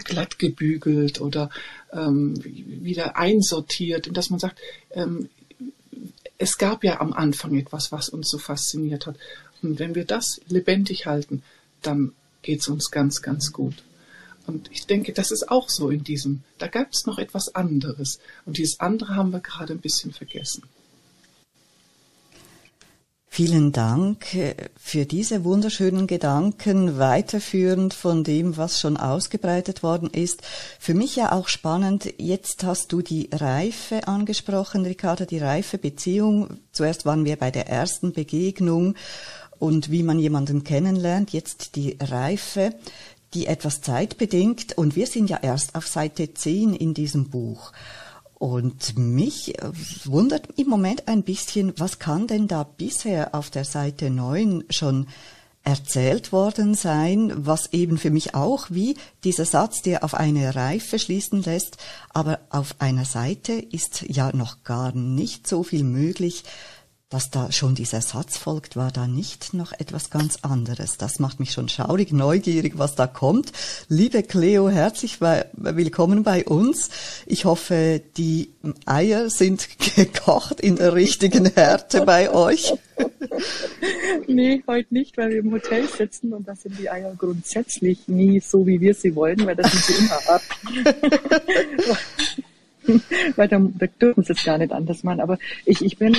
glatt 0.03 0.39
gebügelt 0.39 1.21
oder 1.21 1.49
ähm, 1.91 2.33
wieder 2.43 3.17
einsortiert 3.17 4.07
und 4.07 4.17
dass 4.17 4.29
man 4.29 4.39
sagt, 4.39 4.59
ähm, 4.91 5.29
es 6.37 6.57
gab 6.57 6.83
ja 6.83 6.99
am 7.01 7.13
Anfang 7.13 7.55
etwas, 7.55 7.91
was 7.91 8.09
uns 8.09 8.29
so 8.29 8.39
fasziniert 8.39 9.05
hat. 9.05 9.15
Und 9.61 9.77
wenn 9.77 9.93
wir 9.93 10.05
das 10.05 10.41
lebendig 10.47 11.05
halten, 11.05 11.43
dann 11.83 12.13
geht 12.41 12.61
es 12.61 12.67
uns 12.67 12.91
ganz, 12.91 13.21
ganz 13.21 13.51
gut. 13.51 13.83
Und 14.47 14.69
ich 14.71 14.87
denke, 14.87 15.13
das 15.13 15.31
ist 15.31 15.49
auch 15.49 15.69
so 15.69 15.89
in 15.89 16.03
diesem, 16.03 16.43
da 16.57 16.67
gab 16.67 16.91
es 16.91 17.05
noch 17.05 17.19
etwas 17.19 17.53
anderes. 17.53 18.19
Und 18.45 18.57
dieses 18.57 18.79
andere 18.79 19.15
haben 19.15 19.31
wir 19.31 19.39
gerade 19.39 19.73
ein 19.73 19.81
bisschen 19.81 20.11
vergessen. 20.11 20.63
Vielen 23.33 23.71
Dank 23.71 24.35
äh, 24.35 24.55
für 24.75 25.05
diese 25.05 25.45
wunderschönen 25.45 26.05
Gedanken, 26.05 26.99
weiterführend 26.99 27.93
von 27.93 28.25
dem, 28.25 28.57
was 28.57 28.81
schon 28.81 28.97
ausgebreitet 28.97 29.83
worden 29.83 30.09
ist. 30.09 30.41
Für 30.79 30.93
mich 30.93 31.15
ja 31.15 31.31
auch 31.31 31.47
spannend, 31.47 32.13
jetzt 32.17 32.65
hast 32.65 32.91
du 32.91 33.01
die 33.01 33.29
Reife 33.31 34.05
angesprochen, 34.05 34.83
Ricarda, 34.83 35.23
die 35.23 35.37
reife 35.37 35.77
Beziehung. 35.77 36.59
Zuerst 36.73 37.05
waren 37.05 37.23
wir 37.23 37.37
bei 37.37 37.51
der 37.51 37.69
ersten 37.69 38.11
Begegnung 38.11 38.95
und 39.61 39.91
wie 39.91 40.01
man 40.01 40.17
jemanden 40.17 40.63
kennenlernt, 40.63 41.33
jetzt 41.33 41.75
die 41.75 41.95
Reife, 42.01 42.73
die 43.35 43.45
etwas 43.45 43.81
Zeit 43.81 44.17
bedingt. 44.17 44.75
Und 44.75 44.95
wir 44.95 45.05
sind 45.05 45.29
ja 45.29 45.37
erst 45.39 45.75
auf 45.75 45.87
Seite 45.87 46.33
10 46.33 46.73
in 46.73 46.95
diesem 46.95 47.29
Buch. 47.29 47.71
Und 48.33 48.97
mich 48.97 49.59
äh, 49.59 49.71
wundert 50.05 50.47
im 50.57 50.67
Moment 50.67 51.07
ein 51.07 51.21
bisschen, 51.21 51.73
was 51.77 51.99
kann 51.99 52.25
denn 52.25 52.47
da 52.47 52.63
bisher 52.63 53.35
auf 53.35 53.51
der 53.51 53.63
Seite 53.63 54.09
9 54.09 54.63
schon 54.71 55.05
erzählt 55.63 56.31
worden 56.31 56.73
sein, 56.73 57.31
was 57.35 57.71
eben 57.71 57.99
für 57.99 58.09
mich 58.09 58.33
auch 58.33 58.65
wie 58.71 58.95
dieser 59.23 59.45
Satz, 59.45 59.83
der 59.83 60.03
auf 60.03 60.15
eine 60.15 60.55
Reife 60.55 60.97
schließen 60.97 61.43
lässt, 61.43 61.77
aber 62.09 62.39
auf 62.49 62.73
einer 62.79 63.05
Seite 63.05 63.53
ist 63.53 64.01
ja 64.07 64.35
noch 64.35 64.63
gar 64.63 64.91
nicht 64.95 65.47
so 65.47 65.61
viel 65.61 65.83
möglich, 65.83 66.45
dass 67.11 67.29
da 67.29 67.51
schon 67.51 67.75
dieser 67.75 68.01
Satz 68.01 68.37
folgt, 68.37 68.77
war 68.77 68.89
da 68.89 69.05
nicht 69.05 69.53
noch 69.53 69.73
etwas 69.73 70.09
ganz 70.09 70.39
anderes. 70.43 70.97
Das 70.97 71.19
macht 71.19 71.41
mich 71.41 71.51
schon 71.51 71.67
schaurig, 71.67 72.13
neugierig, 72.13 72.77
was 72.77 72.95
da 72.95 73.05
kommt. 73.05 73.51
Liebe 73.89 74.23
Cleo, 74.23 74.69
herzlich 74.69 75.19
willkommen 75.19 76.23
bei 76.23 76.45
uns. 76.45 76.89
Ich 77.25 77.43
hoffe, 77.43 78.01
die 78.15 78.53
Eier 78.85 79.29
sind 79.29 79.67
gekocht 79.95 80.61
in 80.61 80.77
der 80.77 80.95
richtigen 80.95 81.45
Härte 81.53 82.05
bei 82.05 82.33
euch. 82.33 82.73
Nee, 84.27 84.63
heute 84.65 84.93
nicht, 84.93 85.17
weil 85.17 85.31
wir 85.31 85.39
im 85.39 85.51
Hotel 85.51 85.89
sitzen 85.89 86.31
und 86.31 86.47
da 86.47 86.55
sind 86.55 86.79
die 86.79 86.89
Eier 86.89 87.13
grundsätzlich 87.17 88.07
nie 88.07 88.39
so, 88.39 88.65
wie 88.65 88.79
wir 88.79 88.93
sie 88.93 89.13
wollen, 89.15 89.45
weil 89.45 89.57
das 89.57 89.69
sind 89.69 89.83
sie 89.83 90.05
immer 90.05 90.19
hart. 90.27 90.43
weil 93.35 93.47
da, 93.49 93.59
da 93.59 93.87
dürfen 93.87 94.23
sie 94.23 94.31
es 94.31 94.43
gar 94.43 94.57
nicht 94.57 94.71
anders 94.71 95.03
machen. 95.03 95.19
Aber 95.19 95.37
ich, 95.65 95.83
ich 95.83 95.97
bin 95.97 96.15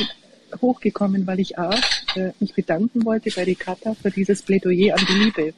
hochgekommen, 0.60 1.26
weil 1.26 1.40
ich 1.40 1.58
A, 1.58 1.70
äh, 2.16 2.32
mich 2.40 2.54
bedanken 2.54 3.04
wollte 3.04 3.30
bei 3.34 3.44
Ricarda 3.44 3.94
für 3.94 4.10
dieses 4.10 4.42
Plädoyer 4.42 4.96
an 4.98 5.06
die 5.08 5.24
Liebe. 5.24 5.54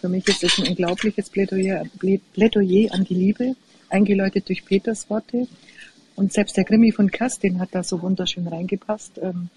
Für 0.00 0.08
mich 0.08 0.26
ist 0.28 0.42
es 0.42 0.58
ein 0.58 0.68
unglaubliches 0.68 1.28
Plädoyer, 1.30 1.84
Plädoyer 2.32 2.92
an 2.92 3.04
die 3.04 3.14
Liebe, 3.14 3.56
eingeläutet 3.90 4.48
durch 4.48 4.64
Peters 4.64 5.10
Worte. 5.10 5.46
Und 6.16 6.32
selbst 6.32 6.56
der 6.56 6.64
Krimi 6.64 6.92
von 6.92 7.10
Kerstin 7.10 7.60
hat 7.60 7.70
da 7.72 7.82
so 7.82 8.02
wunderschön 8.02 8.46
reingepasst, 8.46 9.18
ähm, 9.22 9.48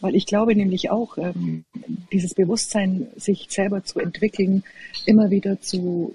weil 0.00 0.16
ich 0.16 0.26
glaube 0.26 0.54
nämlich 0.54 0.90
auch, 0.90 1.16
ähm, 1.16 1.64
dieses 2.12 2.34
Bewusstsein, 2.34 3.06
sich 3.16 3.46
selber 3.48 3.84
zu 3.84 4.00
entwickeln, 4.00 4.64
immer 5.06 5.30
wieder 5.30 5.60
zu, 5.60 6.14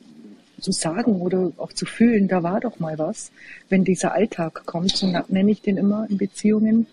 zu 0.59 0.71
sagen 0.71 1.21
oder 1.21 1.53
auch 1.57 1.71
zu 1.71 1.85
fühlen, 1.85 2.27
da 2.27 2.43
war 2.43 2.59
doch 2.59 2.79
mal 2.79 2.97
was, 2.97 3.31
wenn 3.69 3.83
dieser 3.83 4.13
Alltag 4.13 4.63
kommt, 4.65 4.95
so 4.95 5.07
nenne 5.29 5.51
ich 5.51 5.61
den 5.61 5.77
immer 5.77 6.05
in 6.09 6.17
Beziehungen, 6.17 6.87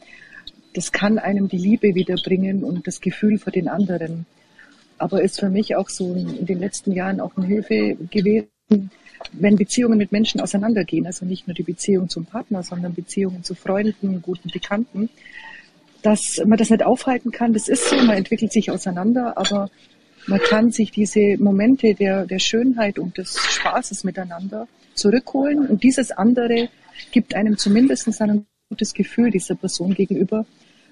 das 0.75 0.93
kann 0.93 1.19
einem 1.19 1.49
die 1.49 1.59
Liebe 1.59 1.95
wiederbringen 1.95 2.65
und 2.65 2.87
das 2.87 3.01
Gefühl 3.01 3.39
für 3.39 3.51
den 3.51 3.69
anderen. 3.69 4.27
Aber 4.99 5.23
ist 5.23 5.41
für 5.41 5.51
mich 5.51 5.77
auch 5.77 5.89
so 5.89 6.15
in 6.15 6.47
den 6.47 6.59
letzten 6.59 6.93
Jahren 6.93 7.21
auch 7.21 7.37
eine 7.37 7.47
Hilfe 7.47 7.97
gewesen, 8.11 8.91
wenn 9.33 9.57
Beziehungen 9.57 9.99
mit 9.99 10.13
Menschen 10.13 10.41
auseinandergehen, 10.41 11.07
also 11.07 11.25
nicht 11.25 11.47
nur 11.47 11.55
die 11.55 11.63
Beziehung 11.63 12.09
zum 12.09 12.27
Partner, 12.27 12.63
sondern 12.63 12.95
Beziehungen 12.95 13.43
zu 13.43 13.55
Freunden, 13.55 14.21
guten 14.23 14.51
Bekannten, 14.51 15.09
dass 16.03 16.43
man 16.45 16.59
das 16.59 16.71
nicht 16.71 16.85
aufhalten 16.85 17.31
kann. 17.31 17.53
Das 17.53 17.69
ist 17.69 17.89
so, 17.89 17.97
man 17.97 18.17
entwickelt 18.17 18.53
sich 18.53 18.71
auseinander, 18.71 19.39
aber 19.39 19.71
man 20.27 20.41
kann 20.41 20.71
sich 20.71 20.91
diese 20.91 21.37
Momente 21.39 21.95
der, 21.95 22.27
der 22.27 22.39
Schönheit 22.39 22.99
und 22.99 23.19
des 23.19 23.37
Spaßes 23.37 24.05
miteinander 24.05 24.67
zurückholen 24.95 25.67
und 25.67 25.83
dieses 25.83 26.11
andere 26.11 26.69
gibt 27.11 27.35
einem 27.35 27.59
zumindest 27.59 28.07
ein 28.21 28.47
gutes 28.75 28.93
Gefühl 28.93 29.31
dieser 29.31 29.55
Person 29.55 29.95
gegenüber, 29.95 30.45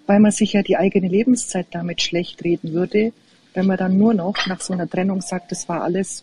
weil 0.07 0.21
man 0.21 0.31
sich 0.31 0.53
ja 0.53 0.63
die 0.63 0.77
eigene 0.77 1.09
Lebenszeit 1.09 1.67
damit 1.73 2.01
schlecht 2.01 2.45
reden 2.45 2.73
würde, 2.73 3.13
wenn 3.55 3.67
man 3.67 3.77
dann 3.77 3.99
nur 3.99 4.15
noch 4.15 4.47
nach 4.47 4.61
so 4.61 4.73
einer 4.73 4.89
Trennung 4.89 5.21
sagt, 5.21 5.51
das 5.51 5.69
war 5.69 5.83
alles 5.83 6.23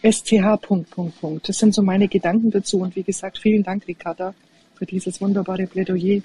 Punkt. 0.00 1.46
Das 1.46 1.58
sind 1.58 1.74
so 1.74 1.82
meine 1.82 2.08
Gedanken 2.08 2.50
dazu. 2.50 2.78
Und 2.78 2.96
wie 2.96 3.02
gesagt, 3.02 3.38
vielen 3.38 3.62
Dank, 3.62 3.86
Ricarda, 3.86 4.34
für 4.74 4.86
dieses 4.86 5.20
wunderbare 5.20 5.66
Plädoyer. 5.66 6.22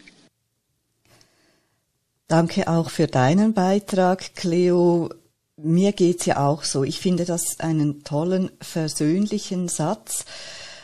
Danke 2.29 2.69
auch 2.69 2.89
für 2.89 3.07
deinen 3.07 3.53
Beitrag, 3.53 4.35
Cleo. 4.35 5.09
Mir 5.57 5.91
geht's 5.91 6.25
ja 6.25 6.47
auch 6.47 6.63
so. 6.63 6.85
Ich 6.85 7.00
finde 7.00 7.25
das 7.25 7.59
einen 7.59 8.05
tollen, 8.05 8.50
versöhnlichen 8.62 9.67
Satz, 9.67 10.25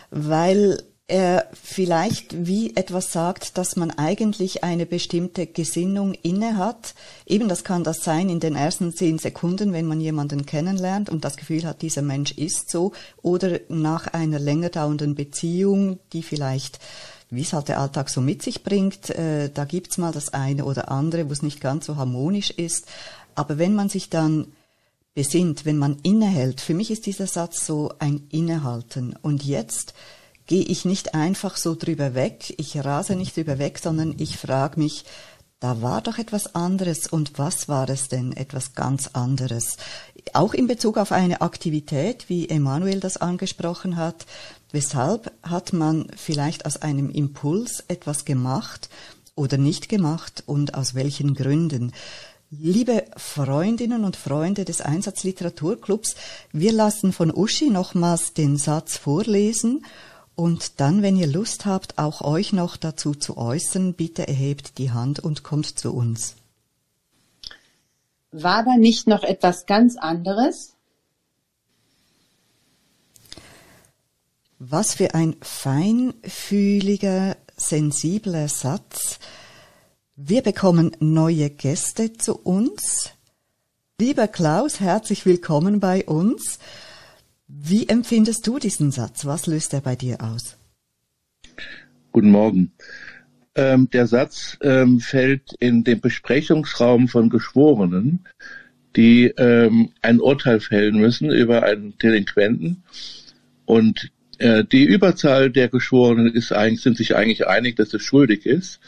weil 0.09 0.83
er 1.11 1.49
vielleicht 1.51 2.47
wie 2.47 2.75
etwas 2.75 3.11
sagt, 3.11 3.57
dass 3.57 3.75
man 3.75 3.91
eigentlich 3.91 4.63
eine 4.63 4.85
bestimmte 4.85 5.45
Gesinnung 5.45 6.13
inne 6.13 6.55
hat. 6.55 6.95
Eben 7.25 7.49
das 7.49 7.65
kann 7.65 7.83
das 7.83 8.03
sein 8.03 8.29
in 8.29 8.39
den 8.39 8.55
ersten 8.55 8.93
zehn 8.93 9.19
Sekunden, 9.19 9.73
wenn 9.73 9.85
man 9.85 9.99
jemanden 9.99 10.45
kennenlernt 10.45 11.09
und 11.09 11.25
das 11.25 11.35
Gefühl 11.35 11.65
hat, 11.65 11.81
dieser 11.81 12.01
Mensch 12.01 12.31
ist 12.31 12.69
so, 12.69 12.93
oder 13.21 13.59
nach 13.67 14.07
einer 14.07 14.39
länger 14.39 14.69
dauernden 14.69 15.13
Beziehung, 15.13 15.99
die 16.13 16.23
vielleicht 16.23 16.79
wie 17.33 17.41
es 17.41 17.53
halt 17.53 17.69
der 17.69 17.79
Alltag 17.79 18.09
so 18.09 18.19
mit 18.19 18.41
sich 18.41 18.61
bringt, 18.61 19.09
äh, 19.09 19.49
da 19.49 19.63
gibt's 19.63 19.97
mal 19.97 20.11
das 20.11 20.33
eine 20.33 20.65
oder 20.65 20.91
andere, 20.91 21.29
wo 21.29 21.31
es 21.31 21.41
nicht 21.41 21.61
ganz 21.61 21.85
so 21.85 21.95
harmonisch 21.95 22.51
ist. 22.51 22.87
Aber 23.35 23.57
wenn 23.57 23.73
man 23.73 23.87
sich 23.87 24.09
dann 24.09 24.47
besinnt, 25.13 25.63
wenn 25.63 25.77
man 25.77 25.97
innehält, 26.03 26.59
für 26.59 26.73
mich 26.73 26.91
ist 26.91 27.05
dieser 27.05 27.27
Satz 27.27 27.65
so 27.65 27.93
ein 27.99 28.27
Innehalten. 28.31 29.15
Und 29.21 29.45
jetzt 29.45 29.93
gehe 30.51 30.65
ich 30.65 30.83
nicht 30.83 31.15
einfach 31.15 31.55
so 31.55 31.75
drüber 31.75 32.13
weg, 32.13 32.53
ich 32.57 32.77
rase 32.83 33.15
nicht 33.15 33.37
drüber 33.37 33.57
weg, 33.57 33.79
sondern 33.81 34.15
ich 34.17 34.35
frage 34.35 34.81
mich, 34.81 35.05
da 35.61 35.81
war 35.81 36.01
doch 36.01 36.17
etwas 36.17 36.55
anderes. 36.55 37.07
Und 37.07 37.39
was 37.39 37.69
war 37.69 37.87
es 37.87 38.09
denn? 38.09 38.35
Etwas 38.35 38.75
ganz 38.75 39.11
anderes? 39.13 39.77
Auch 40.33 40.53
in 40.53 40.67
Bezug 40.67 40.97
auf 40.97 41.13
eine 41.13 41.39
Aktivität, 41.39 42.27
wie 42.27 42.49
Emanuel 42.49 42.99
das 42.99 43.15
angesprochen 43.15 43.95
hat, 43.95 44.25
weshalb 44.73 45.31
hat 45.41 45.71
man 45.71 46.07
vielleicht 46.17 46.65
aus 46.65 46.81
einem 46.81 47.09
Impuls 47.09 47.85
etwas 47.87 48.25
gemacht 48.25 48.89
oder 49.35 49.55
nicht 49.55 49.87
gemacht 49.87 50.43
und 50.47 50.73
aus 50.73 50.95
welchen 50.95 51.33
Gründen? 51.33 51.93
Liebe 52.49 53.05
Freundinnen 53.15 54.03
und 54.03 54.17
Freunde 54.17 54.65
des 54.65 54.81
Einsatzliteraturclubs, 54.81 56.15
wir 56.51 56.73
lassen 56.73 57.13
von 57.13 57.33
Uschi 57.33 57.69
nochmals 57.69 58.33
den 58.33 58.57
Satz 58.57 58.97
vorlesen 58.97 59.85
und 60.41 60.79
dann, 60.79 61.03
wenn 61.03 61.17
ihr 61.17 61.27
Lust 61.27 61.67
habt, 61.67 61.99
auch 61.99 62.21
euch 62.21 62.51
noch 62.51 62.75
dazu 62.75 63.13
zu 63.13 63.37
äußern, 63.37 63.93
bitte 63.93 64.27
erhebt 64.27 64.79
die 64.79 64.89
Hand 64.89 65.19
und 65.19 65.43
kommt 65.43 65.77
zu 65.77 65.93
uns. 65.93 66.33
War 68.31 68.65
da 68.65 68.75
nicht 68.75 69.05
noch 69.05 69.21
etwas 69.21 69.67
ganz 69.67 69.97
anderes? 69.97 70.73
Was 74.57 74.95
für 74.95 75.13
ein 75.13 75.35
feinfühliger, 75.43 77.37
sensibler 77.55 78.47
Satz. 78.47 79.19
Wir 80.15 80.41
bekommen 80.41 80.97
neue 80.99 81.51
Gäste 81.51 82.13
zu 82.13 82.35
uns. 82.35 83.11
Lieber 83.99 84.27
Klaus, 84.27 84.79
herzlich 84.79 85.23
willkommen 85.27 85.79
bei 85.79 86.03
uns. 86.03 86.57
Wie 87.59 87.89
empfindest 87.89 88.47
du 88.47 88.59
diesen 88.59 88.91
Satz? 88.91 89.25
Was 89.25 89.45
löst 89.45 89.73
er 89.73 89.81
bei 89.81 89.97
dir 89.97 90.21
aus? 90.21 90.57
Guten 92.13 92.31
Morgen. 92.31 92.71
Ähm, 93.55 93.89
der 93.89 94.07
Satz 94.07 94.57
ähm, 94.61 95.01
fällt 95.01 95.53
in 95.59 95.83
den 95.83 95.99
Besprechungsraum 95.99 97.09
von 97.09 97.29
Geschworenen, 97.29 98.25
die 98.95 99.25
ähm, 99.37 99.89
ein 100.01 100.21
Urteil 100.21 100.61
fällen 100.61 100.97
müssen 100.97 101.29
über 101.29 101.63
einen 101.63 101.97
Delinquenten. 101.97 102.83
Und 103.65 104.11
äh, 104.37 104.63
die 104.63 104.85
Überzahl 104.85 105.49
der 105.49 105.67
Geschworenen 105.67 106.33
ist 106.33 106.53
eigentlich, 106.53 106.81
sind 106.81 106.95
sich 106.95 107.17
eigentlich 107.17 107.47
einig, 107.47 107.75
dass 107.75 107.93
es 107.93 108.01
schuldig 108.01 108.45
ist. 108.45 108.79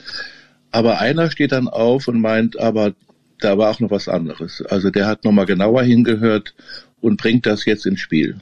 Aber 0.71 0.99
einer 0.99 1.30
steht 1.30 1.52
dann 1.52 1.67
auf 1.67 2.08
und 2.08 2.21
meint, 2.21 2.58
aber 2.58 2.93
da 3.39 3.58
war 3.58 3.71
auch 3.71 3.82
noch 3.82 3.91
was 3.91 4.08
anderes. 4.08 4.62
Also 4.62 4.89
der 4.89 5.08
hat 5.08 5.26
nochmal 5.26 5.47
genauer 5.47 5.84
hingehört 5.84 6.56
und 7.02 7.17
bringt 7.17 7.45
das 7.45 7.65
jetzt 7.65 7.86
ins 7.86 7.99
Spiel. 7.99 8.38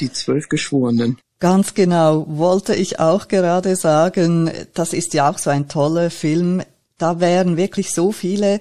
Die 0.00 0.12
zwölf 0.12 0.48
Geschworenen. 0.48 1.18
Ganz 1.38 1.74
genau, 1.74 2.26
wollte 2.28 2.74
ich 2.74 3.00
auch 3.00 3.28
gerade 3.28 3.76
sagen, 3.76 4.50
das 4.74 4.92
ist 4.92 5.14
ja 5.14 5.30
auch 5.30 5.38
so 5.38 5.50
ein 5.50 5.68
toller 5.68 6.10
Film. 6.10 6.62
Da 6.98 7.20
wären 7.20 7.56
wirklich 7.56 7.92
so 7.92 8.12
viele 8.12 8.60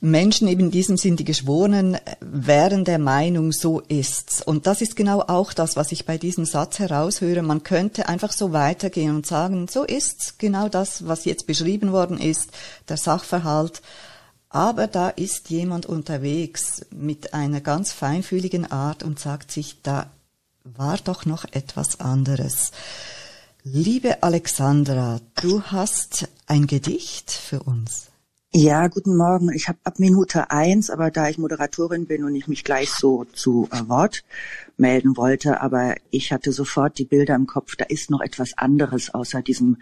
Menschen, 0.00 0.46
eben 0.46 0.62
in 0.62 0.70
diesem 0.70 0.96
Sinn 0.96 1.16
die 1.16 1.24
Geschworenen, 1.24 1.96
wären 2.20 2.84
der 2.84 3.00
Meinung, 3.00 3.50
so 3.50 3.80
ist's. 3.80 4.42
Und 4.42 4.66
das 4.66 4.80
ist 4.80 4.94
genau 4.94 5.22
auch 5.22 5.52
das, 5.52 5.76
was 5.76 5.90
ich 5.90 6.06
bei 6.06 6.18
diesem 6.18 6.44
Satz 6.44 6.78
heraushöre. 6.78 7.42
Man 7.42 7.64
könnte 7.64 8.08
einfach 8.08 8.32
so 8.32 8.52
weitergehen 8.52 9.14
und 9.14 9.26
sagen, 9.26 9.66
so 9.68 9.82
ist's, 9.82 10.38
genau 10.38 10.68
das, 10.68 11.08
was 11.08 11.24
jetzt 11.24 11.48
beschrieben 11.48 11.92
worden 11.92 12.18
ist, 12.18 12.50
der 12.88 12.96
Sachverhalt. 12.96 13.82
Aber 14.50 14.86
da 14.86 15.08
ist 15.08 15.50
jemand 15.50 15.86
unterwegs 15.86 16.86
mit 16.90 17.34
einer 17.34 17.60
ganz 17.60 17.92
feinfühligen 17.92 18.70
Art 18.70 19.02
und 19.02 19.18
sagt 19.18 19.50
sich, 19.50 19.82
da 19.82 20.10
war 20.64 20.98
doch 20.98 21.24
noch 21.24 21.44
etwas 21.52 22.00
anderes. 22.00 22.72
Liebe 23.64 24.22
Alexandra, 24.22 25.20
du 25.40 25.62
hast 25.62 26.28
ein 26.46 26.66
Gedicht 26.66 27.30
für 27.30 27.60
uns. 27.60 28.08
Ja, 28.50 28.86
guten 28.88 29.14
Morgen. 29.14 29.52
Ich 29.52 29.68
habe 29.68 29.78
ab 29.84 29.98
Minute 29.98 30.50
eins, 30.50 30.88
aber 30.88 31.10
da 31.10 31.28
ich 31.28 31.36
Moderatorin 31.36 32.06
bin 32.06 32.24
und 32.24 32.34
ich 32.34 32.48
mich 32.48 32.64
gleich 32.64 32.90
so 32.90 33.24
zu 33.24 33.68
äh, 33.70 33.86
Wort 33.88 34.24
melden 34.78 35.18
wollte, 35.18 35.60
aber 35.60 35.96
ich 36.10 36.32
hatte 36.32 36.52
sofort 36.52 36.98
die 36.98 37.04
Bilder 37.04 37.34
im 37.34 37.46
Kopf, 37.46 37.76
da 37.76 37.84
ist 37.84 38.10
noch 38.10 38.22
etwas 38.22 38.56
anderes 38.56 39.12
außer 39.12 39.42
diesem 39.42 39.76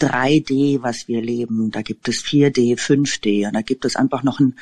3D, 0.00 0.82
was 0.82 1.08
wir 1.08 1.22
leben. 1.22 1.70
Da 1.70 1.82
gibt 1.82 2.08
es 2.08 2.22
4D, 2.22 2.78
5D 2.78 3.46
und 3.46 3.54
da 3.54 3.62
gibt 3.62 3.84
es 3.84 3.96
einfach 3.96 4.22
noch 4.22 4.40
ein, 4.40 4.56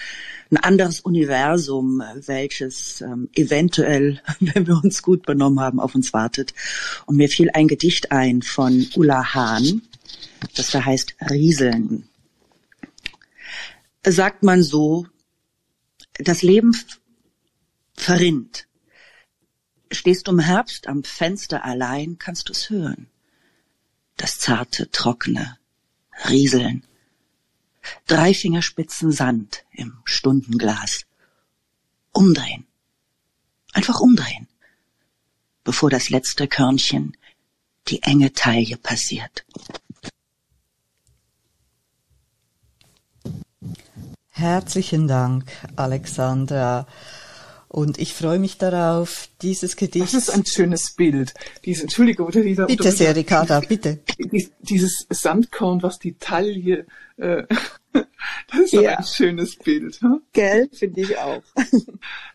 ein 0.50 0.56
anderes 0.58 1.00
Universum, 1.00 2.02
welches 2.26 3.00
ähm, 3.00 3.28
eventuell, 3.34 4.20
wenn 4.40 4.66
wir 4.66 4.80
uns 4.82 5.02
gut 5.02 5.26
benommen 5.26 5.60
haben, 5.60 5.80
auf 5.80 5.94
uns 5.94 6.12
wartet. 6.12 6.54
Und 7.06 7.16
mir 7.16 7.28
fiel 7.28 7.50
ein 7.52 7.68
Gedicht 7.68 8.12
ein 8.12 8.42
von 8.42 8.86
Ulla 8.94 9.34
Hahn, 9.34 9.82
das 10.54 10.70
da 10.70 10.84
heißt 10.84 11.16
Rieseln. 11.30 12.08
Sagt 14.06 14.42
man 14.42 14.62
so, 14.62 15.06
das 16.18 16.42
Leben 16.42 16.76
verrinnt. 17.94 18.68
Stehst 19.90 20.26
du 20.26 20.32
im 20.32 20.40
Herbst 20.40 20.86
am 20.88 21.04
Fenster 21.04 21.64
allein, 21.64 22.18
kannst 22.18 22.48
du's 22.48 22.68
hören 22.70 23.08
das 24.16 24.38
zarte, 24.38 24.90
trockene 24.90 25.58
Rieseln. 26.28 26.86
Drei 28.06 28.32
Fingerspitzen 28.32 29.12
Sand 29.12 29.64
im 29.72 30.00
Stundenglas. 30.04 31.04
Umdrehen. 32.12 32.66
Einfach 33.72 34.00
umdrehen. 34.00 34.48
Bevor 35.64 35.90
das 35.90 36.10
letzte 36.10 36.46
Körnchen 36.48 37.16
die 37.88 38.02
enge 38.02 38.32
Taille 38.32 38.76
passiert. 38.76 39.44
Herzlichen 44.30 45.06
Dank, 45.06 45.52
Alexandra. 45.76 46.86
Und 47.74 47.98
ich 47.98 48.14
freue 48.14 48.38
mich 48.38 48.56
darauf, 48.56 49.28
dieses 49.42 49.74
Gedicht. 49.74 50.04
Das 50.04 50.14
ist 50.14 50.30
ein 50.30 50.46
schönes 50.46 50.94
Bild. 50.94 51.34
Diese, 51.64 51.82
Entschuldige, 51.82 52.22
oder 52.22 52.40
dieser, 52.40 52.66
bitte 52.66 52.92
sehr, 52.92 53.16
Ricarda, 53.16 53.58
bitte. 53.58 53.98
Dieses 54.60 55.08
Sandkorn, 55.10 55.82
was 55.82 55.98
die 55.98 56.16
Taille, 56.16 56.86
äh, 57.16 57.42
das 57.92 58.60
ist 58.60 58.74
ja. 58.74 58.98
ein 58.98 59.04
schönes 59.04 59.56
Bild. 59.56 59.96
Hm? 59.96 60.20
Gell, 60.32 60.68
finde 60.72 61.00
ich 61.00 61.18
auch. 61.18 61.42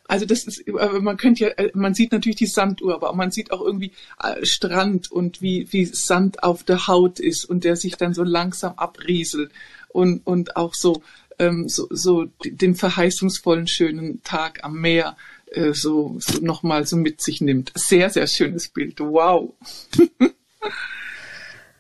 Also 0.09 0.25
das 0.25 0.45
ist, 0.45 0.67
man 0.67 1.17
könnte 1.17 1.43
ja, 1.43 1.49
äh, 1.49 1.69
man 1.75 1.93
sieht 1.93 2.11
natürlich 2.11 2.37
die 2.37 2.47
Sanduhr, 2.47 2.95
aber 2.95 3.13
man 3.13 3.29
sieht 3.29 3.51
auch 3.51 3.61
irgendwie 3.61 3.91
äh, 4.19 4.43
Strand 4.43 5.11
und 5.11 5.39
wie, 5.39 5.71
wie 5.71 5.85
Sand 5.85 6.41
auf 6.41 6.63
der 6.63 6.87
Haut 6.87 7.19
ist 7.19 7.45
und 7.45 7.63
der 7.63 7.75
sich 7.75 7.95
dann 7.95 8.15
so 8.15 8.23
langsam 8.23 8.73
abrieselt 8.75 9.51
und, 9.89 10.25
und 10.25 10.55
auch 10.55 10.73
so, 10.73 11.03
ähm, 11.39 11.67
so, 11.67 11.87
so 11.89 12.25
den 12.43 12.75
verheißungsvollen 12.75 13.67
schönen 13.67 14.21
Tag 14.23 14.63
am 14.63 14.79
Meer 14.79 15.17
äh, 15.51 15.73
so, 15.73 16.15
so 16.19 16.39
nochmal 16.39 16.85
so 16.85 16.95
mit 16.95 17.21
sich 17.21 17.41
nimmt. 17.41 17.71
Sehr, 17.75 18.09
sehr 18.09 18.27
schönes 18.27 18.69
Bild. 18.69 18.99
Wow. 18.99 19.53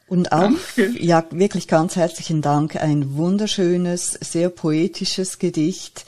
Und 0.07 0.31
auch, 0.31 0.49
Danke. 0.75 0.95
ja, 0.99 1.23
wirklich 1.29 1.67
ganz 1.67 1.95
herzlichen 1.95 2.41
Dank. 2.41 2.75
Ein 2.75 3.15
wunderschönes, 3.15 4.13
sehr 4.13 4.49
poetisches 4.49 5.37
Gedicht. 5.37 6.03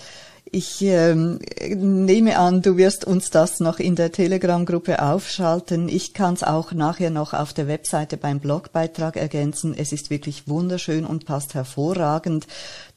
Ich 0.54 0.82
ähm, 0.82 1.40
nehme 1.78 2.38
an, 2.38 2.62
du 2.62 2.76
wirst 2.76 3.06
uns 3.06 3.30
das 3.30 3.62
noch 3.62 3.80
in 3.80 3.96
der 3.96 4.12
Telegram-Gruppe 4.12 5.02
aufschalten. 5.02 5.88
Ich 5.88 6.14
kann 6.14 6.34
es 6.34 6.44
auch 6.44 6.74
nachher 6.74 7.10
noch 7.10 7.34
auf 7.34 7.54
der 7.54 7.70
Webseite 7.70 8.18
beim 8.18 8.42
Blogbeitrag 8.42 9.16
ergänzen. 9.16 9.74
Es 9.74 9.94
ist 9.94 10.10
wirklich 10.10 10.50
wunderschön 10.50 11.06
und 11.06 11.26
passt 11.26 11.54
hervorragend 11.54 12.48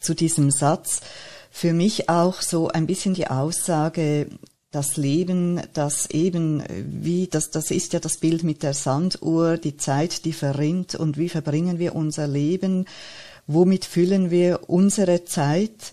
zu 0.00 0.14
diesem 0.14 0.50
Satz. 0.50 1.00
Für 1.48 1.72
mich 1.72 2.08
auch 2.08 2.42
so 2.42 2.70
ein 2.70 2.88
bisschen 2.88 3.14
die 3.14 3.28
Aussage, 3.28 4.26
das 4.72 4.96
Leben, 4.96 5.60
das 5.74 6.10
eben, 6.10 6.64
wie, 6.68 7.28
das, 7.28 7.52
das 7.52 7.70
ist 7.70 7.92
ja 7.92 8.00
das 8.00 8.16
Bild 8.16 8.42
mit 8.42 8.64
der 8.64 8.74
Sanduhr, 8.74 9.58
die 9.58 9.76
Zeit, 9.76 10.24
die 10.24 10.32
verrinnt 10.32 10.96
und 10.96 11.18
wie 11.18 11.28
verbringen 11.28 11.78
wir 11.78 11.94
unser 11.94 12.26
Leben, 12.26 12.86
womit 13.46 13.84
füllen 13.84 14.32
wir 14.32 14.68
unsere 14.68 15.24
Zeit. 15.24 15.92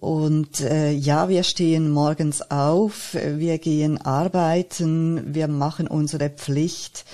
Und 0.00 0.60
äh, 0.60 0.92
ja, 0.92 1.28
wir 1.28 1.42
stehen 1.42 1.90
morgens 1.90 2.50
auf, 2.50 3.14
wir 3.14 3.58
gehen 3.58 3.98
arbeiten, 3.98 5.34
wir 5.34 5.46
machen 5.46 5.86
unsere 5.86 6.30
Pflicht, 6.30 7.04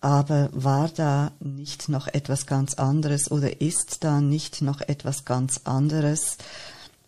aber 0.00 0.48
war 0.52 0.88
da 0.88 1.30
nicht 1.38 1.88
noch 1.88 2.08
etwas 2.08 2.46
ganz 2.46 2.74
anderes 2.74 3.30
oder 3.30 3.60
ist 3.60 4.02
da 4.02 4.20
nicht 4.20 4.62
noch 4.62 4.80
etwas 4.80 5.24
ganz 5.24 5.60
anderes? 5.64 6.38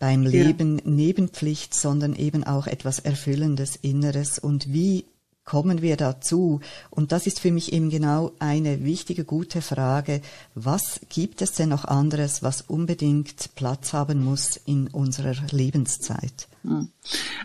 beim 0.01 0.23
Leben 0.23 0.79
ja. 0.79 0.83
Nebenpflicht, 0.85 1.75
sondern 1.75 2.15
eben 2.15 2.43
auch 2.43 2.65
etwas 2.65 2.97
Erfüllendes 2.97 3.75
Inneres. 3.75 4.39
Und 4.39 4.73
wie 4.73 5.05
kommen 5.51 5.81
wir 5.81 5.97
dazu? 5.97 6.61
Und 6.89 7.11
das 7.11 7.27
ist 7.27 7.41
für 7.41 7.51
mich 7.51 7.73
eben 7.73 7.89
genau 7.89 8.31
eine 8.39 8.85
wichtige, 8.85 9.25
gute 9.25 9.61
Frage. 9.61 10.21
Was 10.55 11.01
gibt 11.09 11.41
es 11.41 11.51
denn 11.51 11.67
noch 11.67 11.83
anderes, 11.83 12.41
was 12.41 12.61
unbedingt 12.61 13.53
Platz 13.55 13.91
haben 13.91 14.23
muss 14.23 14.55
in 14.65 14.87
unserer 14.87 15.35
Lebenszeit? 15.51 16.47
Hm. 16.63 16.87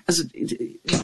Also, 0.07 0.23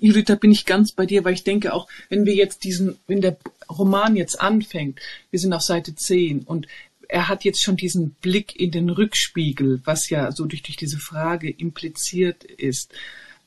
Judith, 0.01 0.27
da 0.27 0.37
bin 0.37 0.53
ich 0.53 0.65
ganz 0.65 0.93
bei 0.93 1.05
dir, 1.05 1.25
weil 1.25 1.35
ich 1.35 1.43
denke 1.43 1.75
auch, 1.75 1.89
wenn 2.09 2.25
wir 2.25 2.37
jetzt 2.37 2.63
diesen, 2.63 2.99
wenn 3.09 3.21
der 3.21 3.37
Roman 3.69 4.15
jetzt 4.15 4.41
anfängt, 4.41 5.01
wir 5.33 5.41
sind 5.41 5.53
auf 5.53 5.63
Seite 5.63 5.97
10 5.97 6.43
und 6.43 6.69
er 7.09 7.27
hat 7.27 7.43
jetzt 7.43 7.65
schon 7.65 7.75
diesen 7.75 8.11
Blick 8.11 8.55
in 8.55 8.71
den 8.71 8.91
Rückspiegel, 8.91 9.81
was 9.85 10.09
ja 10.09 10.31
so 10.31 10.47
durch, 10.47 10.63
durch 10.63 10.77
diese 10.77 10.99
Frage 10.99 11.51
impliziert 11.51 12.45
ist. 12.45 12.95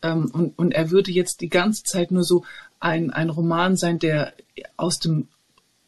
Ähm, 0.01 0.29
und, 0.31 0.57
und 0.57 0.73
er 0.73 0.91
würde 0.91 1.11
jetzt 1.11 1.41
die 1.41 1.49
ganze 1.49 1.83
Zeit 1.83 2.11
nur 2.11 2.23
so 2.23 2.43
ein, 2.79 3.11
ein 3.11 3.29
Roman 3.29 3.77
sein, 3.77 3.99
der 3.99 4.33
aus 4.77 4.99
dem 4.99 5.27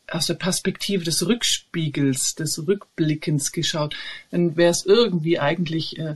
aus 0.09 0.27
der 0.27 0.35
Perspektive 0.35 1.03
des 1.03 1.27
Rückspiegels, 1.27 2.35
des 2.35 2.65
Rückblickens 2.65 3.51
geschaut, 3.51 3.93
dann 4.31 4.55
wäre 4.55 4.71
es 4.71 4.85
irgendwie 4.85 5.37
eigentlich 5.37 5.99
äh, 5.99 6.15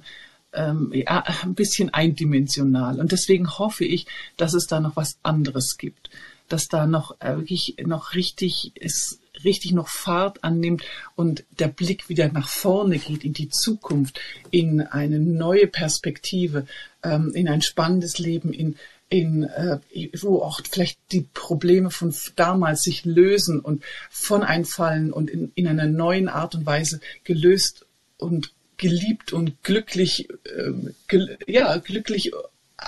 ähm, 0.54 0.92
ja, 0.94 1.24
ein 1.44 1.56
bisschen 1.56 1.94
eindimensional. 1.94 3.00
Und 3.00 3.12
deswegen 3.12 3.50
hoffe 3.58 3.86
ich, 3.86 4.08
dass 4.38 4.54
es 4.54 4.68
da 4.68 4.80
noch 4.80 4.96
was 4.96 5.18
anderes 5.24 5.78
gibt, 5.78 6.10
dass 6.48 6.68
da 6.68 6.86
noch 6.86 7.20
äh, 7.20 7.38
wirklich 7.38 7.76
noch 7.86 8.14
richtig 8.14 8.72
ist, 8.76 9.20
richtig 9.44 9.72
noch 9.72 9.88
Fahrt 9.88 10.44
annimmt 10.44 10.84
und 11.16 11.44
der 11.60 11.68
Blick 11.68 12.10
wieder 12.10 12.32
nach 12.32 12.48
vorne 12.48 12.98
geht 12.98 13.24
in 13.24 13.34
die 13.34 13.50
Zukunft, 13.50 14.20
in 14.50 14.82
eine 14.82 15.20
neue 15.20 15.68
Perspektive, 15.68 16.66
ähm, 17.04 17.32
in 17.34 17.48
ein 17.48 17.62
spannendes 17.62 18.20
Leben, 18.20 18.54
in 18.54 18.76
in, 19.12 19.44
äh, 19.44 19.80
wo 20.22 20.42
auch 20.42 20.62
vielleicht 20.64 20.98
die 21.12 21.28
Probleme 21.34 21.92
von 21.92 22.16
damals 22.38 22.82
sich 22.84 23.04
lösen 23.04 23.60
und 23.60 23.84
von 24.10 24.42
einfallen 24.42 25.12
und 25.12 25.30
in, 25.30 25.52
in 25.54 25.68
einer 25.68 25.86
neuen 25.86 26.30
Art 26.30 26.56
und 26.56 26.66
Weise 26.66 27.02
gelöst 27.26 27.86
und 28.18 28.54
geliebt 28.78 29.34
und 29.34 29.62
glücklich, 29.64 30.30
äh, 30.46 30.72
gel 31.10 31.38
ja, 31.46 31.76
glücklich 31.78 32.32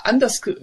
anders 0.02 0.42
ge 0.42 0.56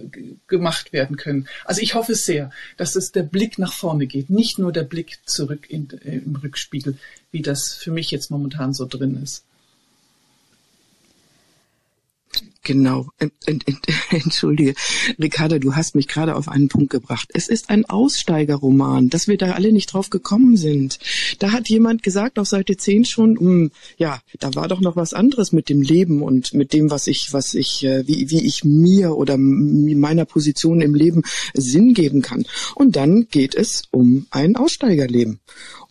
gemacht 0.46 0.92
werden 0.92 1.16
können. 1.16 1.48
Also 1.64 1.80
ich 1.80 1.94
hoffe 1.94 2.14
sehr, 2.14 2.50
dass 2.76 2.96
es 2.96 3.12
der 3.12 3.22
Blick 3.22 3.58
nach 3.58 3.72
vorne 3.72 4.06
geht, 4.06 4.30
nicht 4.30 4.58
nur 4.58 4.72
der 4.72 4.84
Blick 4.84 5.18
zurück 5.24 5.68
in, 5.70 5.88
äh, 6.04 6.18
im 6.18 6.36
Rückspiegel, 6.36 6.98
wie 7.30 7.42
das 7.42 7.74
für 7.74 7.90
mich 7.90 8.10
jetzt 8.10 8.30
momentan 8.30 8.74
so 8.74 8.86
drin 8.86 9.20
ist. 9.22 9.44
Genau. 12.64 13.08
Entschuldige. 14.10 14.74
Ricarda, 15.18 15.58
du 15.58 15.74
hast 15.74 15.96
mich 15.96 16.06
gerade 16.06 16.36
auf 16.36 16.48
einen 16.48 16.68
Punkt 16.68 16.90
gebracht. 16.90 17.28
Es 17.34 17.48
ist 17.48 17.70
ein 17.70 17.84
Aussteigerroman, 17.86 19.08
dass 19.08 19.26
wir 19.26 19.36
da 19.36 19.52
alle 19.52 19.72
nicht 19.72 19.92
drauf 19.92 20.10
gekommen 20.10 20.56
sind. 20.56 21.00
Da 21.40 21.50
hat 21.50 21.68
jemand 21.68 22.04
gesagt 22.04 22.38
auf 22.38 22.46
Seite 22.46 22.76
10 22.76 23.04
schon, 23.04 23.32
mh, 23.32 23.40
hm, 23.40 23.70
ja, 23.96 24.20
da 24.38 24.54
war 24.54 24.68
doch 24.68 24.80
noch 24.80 24.94
was 24.94 25.12
anderes 25.12 25.50
mit 25.50 25.68
dem 25.68 25.82
Leben 25.82 26.22
und 26.22 26.54
mit 26.54 26.72
dem, 26.72 26.90
was 26.90 27.08
ich, 27.08 27.32
was 27.32 27.54
ich, 27.54 27.84
äh, 27.84 28.06
wie, 28.06 28.30
wie 28.30 28.46
ich 28.46 28.62
mir 28.62 29.16
oder 29.16 29.36
meiner 29.38 30.24
Position 30.24 30.80
im 30.80 30.94
Leben 30.94 31.22
Sinn 31.54 31.94
geben 31.94 32.22
kann. 32.22 32.46
Und 32.76 32.94
dann 32.94 33.26
geht 33.28 33.56
es 33.56 33.82
um 33.90 34.26
ein 34.30 34.54
Aussteigerleben. 34.54 35.40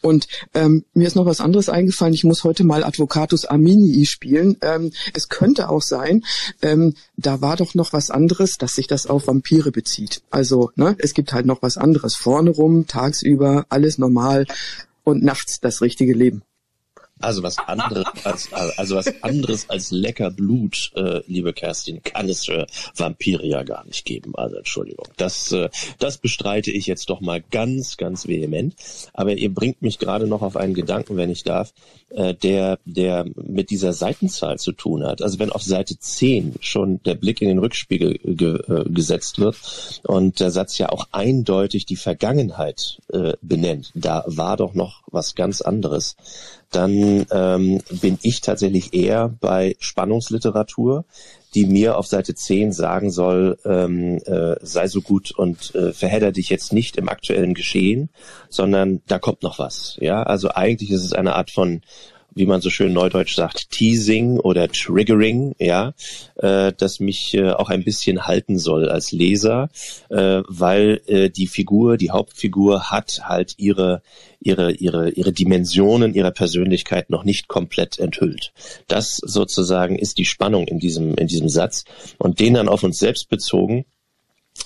Und 0.02 0.28
ähm, 0.54 0.84
mir 0.94 1.08
ist 1.08 1.16
noch 1.16 1.26
was 1.26 1.42
anderes 1.42 1.70
eingefallen. 1.70 2.14
Ich 2.14 2.24
muss 2.24 2.44
heute 2.44 2.64
mal 2.64 2.84
Advocatus 2.84 3.46
Arminii 3.46 4.06
spielen. 4.06 4.58
Ähm, 4.62 4.92
es 5.14 5.30
könnte 5.30 5.70
auch 5.70 5.82
sein, 5.82 6.24
ähm, 6.62 6.96
da 7.18 7.42
war 7.42 7.58
doch 7.58 7.76
noch 7.76 7.94
was 7.94 8.10
anderes, 8.10 8.58
dass 8.58 8.76
sich 8.76 8.88
das 8.88 9.08
auf 9.08 9.28
Vampire 9.28 9.72
bezieht. 9.72 10.22
Also 10.30 10.72
ne, 10.76 10.96
es 11.00 11.14
gibt 11.14 11.34
halt 11.34 11.46
noch 11.46 11.62
was 11.62 11.78
anderes. 11.78 12.16
Vorne 12.16 12.52
rum, 12.52 12.88
tagsüber, 12.88 13.66
alles 13.70 13.98
normal 13.98 14.46
und 15.04 15.24
nachts 15.24 15.60
das 15.60 15.82
richtige 15.82 16.14
Leben. 16.14 16.44
Also 17.22 17.44
was 17.44 17.58
anderes 17.58 18.06
als 18.24 18.54
also 18.54 18.96
was 18.96 19.24
anderes 19.24 19.70
als 19.70 19.92
lecker 19.92 20.32
Blut, 20.32 20.92
äh, 20.96 21.22
liebe 21.28 21.54
Kerstin, 21.54 22.02
kann 22.04 22.30
es 22.30 22.46
für 22.46 22.68
Vampire 22.96 23.46
ja 23.46 23.64
gar 23.64 23.86
nicht 23.86 24.06
geben. 24.06 24.36
Also 24.36 24.58
Entschuldigung, 24.58 25.08
das 25.18 25.52
äh, 25.52 25.70
das 26.00 26.18
bestreite 26.18 26.72
ich 26.72 26.88
jetzt 26.88 27.10
doch 27.10 27.22
mal 27.22 27.42
ganz 27.42 27.98
ganz 27.98 28.28
vehement. 28.28 28.76
Aber 29.14 29.34
ihr 29.34 29.54
bringt 29.54 29.82
mich 29.82 30.00
gerade 30.00 30.28
noch 30.28 30.42
auf 30.42 30.56
einen 30.58 30.74
Gedanken, 30.74 31.18
wenn 31.18 31.30
ich 31.30 31.44
darf, 31.44 31.74
äh, 32.10 32.34
der 32.34 32.80
der 32.86 33.26
mit 33.36 33.70
dieser 33.70 33.94
Seitenzahl 33.94 34.60
zu 34.60 34.72
tun 34.72 35.04
hat. 35.04 35.22
Also 35.22 35.40
wenn 35.40 35.52
auf 35.52 35.64
Seite 35.64 35.98
10 35.98 36.56
schon 36.60 37.02
der 37.04 37.16
Blick 37.16 37.42
in 37.42 37.48
den 37.48 37.60
Rückspiegel 37.60 38.20
ge, 38.24 38.60
äh, 38.68 38.90
gesetzt 38.90 39.40
wird 39.40 39.58
und 40.04 40.40
der 40.40 40.52
Satz 40.52 40.78
ja 40.78 40.90
auch 40.90 41.08
eindeutig 41.12 41.86
die 41.86 41.96
Vergangenheit 41.96 43.00
äh, 43.14 43.34
benennt, 43.42 43.92
da 43.96 44.24
war 44.28 44.58
doch 44.58 44.74
noch 44.74 45.04
was 45.08 45.36
ganz 45.36 45.62
anderes 45.62 46.16
dann 46.72 47.26
ähm, 47.32 47.82
bin 48.02 48.18
ich 48.22 48.42
tatsächlich 48.42 48.94
eher 48.94 49.30
bei 49.40 49.76
Spannungsliteratur, 49.80 51.06
die 51.54 51.66
mir 51.66 51.98
auf 51.98 52.08
Seite 52.08 52.34
10 52.34 52.72
sagen 52.72 53.12
soll, 53.12 53.58
ähm, 53.66 54.18
äh, 54.26 54.56
sei 54.62 54.88
so 54.88 55.02
gut 55.02 55.32
und 55.32 55.76
äh, 55.76 55.92
verhedder 55.92 56.32
dich 56.32 56.50
jetzt 56.50 56.72
nicht 56.72 56.96
im 56.96 57.10
aktuellen 57.10 57.54
Geschehen, 57.54 58.10
sondern 58.50 59.02
da 59.08 59.20
kommt 59.20 59.44
noch 59.44 59.60
was. 59.60 59.98
Ja, 60.00 60.24
also 60.24 60.50
eigentlich 60.50 60.92
ist 60.92 61.04
es 61.04 61.14
eine 61.14 61.36
Art 61.36 61.52
von 61.52 61.82
wie 62.34 62.46
man 62.46 62.62
so 62.62 62.70
schön 62.70 62.94
neudeutsch 62.94 63.36
sagt, 63.36 63.72
Teasing 63.72 64.40
oder 64.40 64.70
Triggering, 64.70 65.54
ja, 65.60 65.94
äh, 66.38 66.72
das 66.78 67.00
mich 67.00 67.34
äh, 67.34 67.52
auch 67.52 67.70
ein 67.70 67.84
bisschen 67.84 68.26
halten 68.26 68.58
soll 68.58 68.90
als 68.90 69.12
Leser, 69.12 69.70
äh, 70.10 70.42
weil 70.48 71.02
äh, 71.08 71.30
die 71.30 71.48
Figur, 71.48 71.98
die 71.98 72.12
Hauptfigur 72.12 72.90
hat 72.92 73.22
halt 73.24 73.56
ihre 73.58 74.02
ihre 74.40 74.72
ihre 74.72 75.10
ihre 75.12 75.34
Dimensionen 75.34 76.14
ihrer 76.14 76.32
Persönlichkeit 76.32 77.10
noch 77.10 77.24
nicht 77.24 77.48
komplett 77.48 78.00
enthüllt. 78.00 78.54
Das 78.88 79.18
sozusagen 79.18 80.00
ist 80.00 80.18
die 80.18 80.26
Spannung 80.26 80.68
in 80.68 80.80
diesem 80.80 81.16
in 81.16 81.28
diesem 81.28 81.50
Satz 81.50 81.84
und 82.18 82.40
den 82.40 82.56
dann 82.56 82.70
auf 82.70 82.84
uns 82.84 82.98
selbst 82.98 83.30
bezogen 83.30 83.86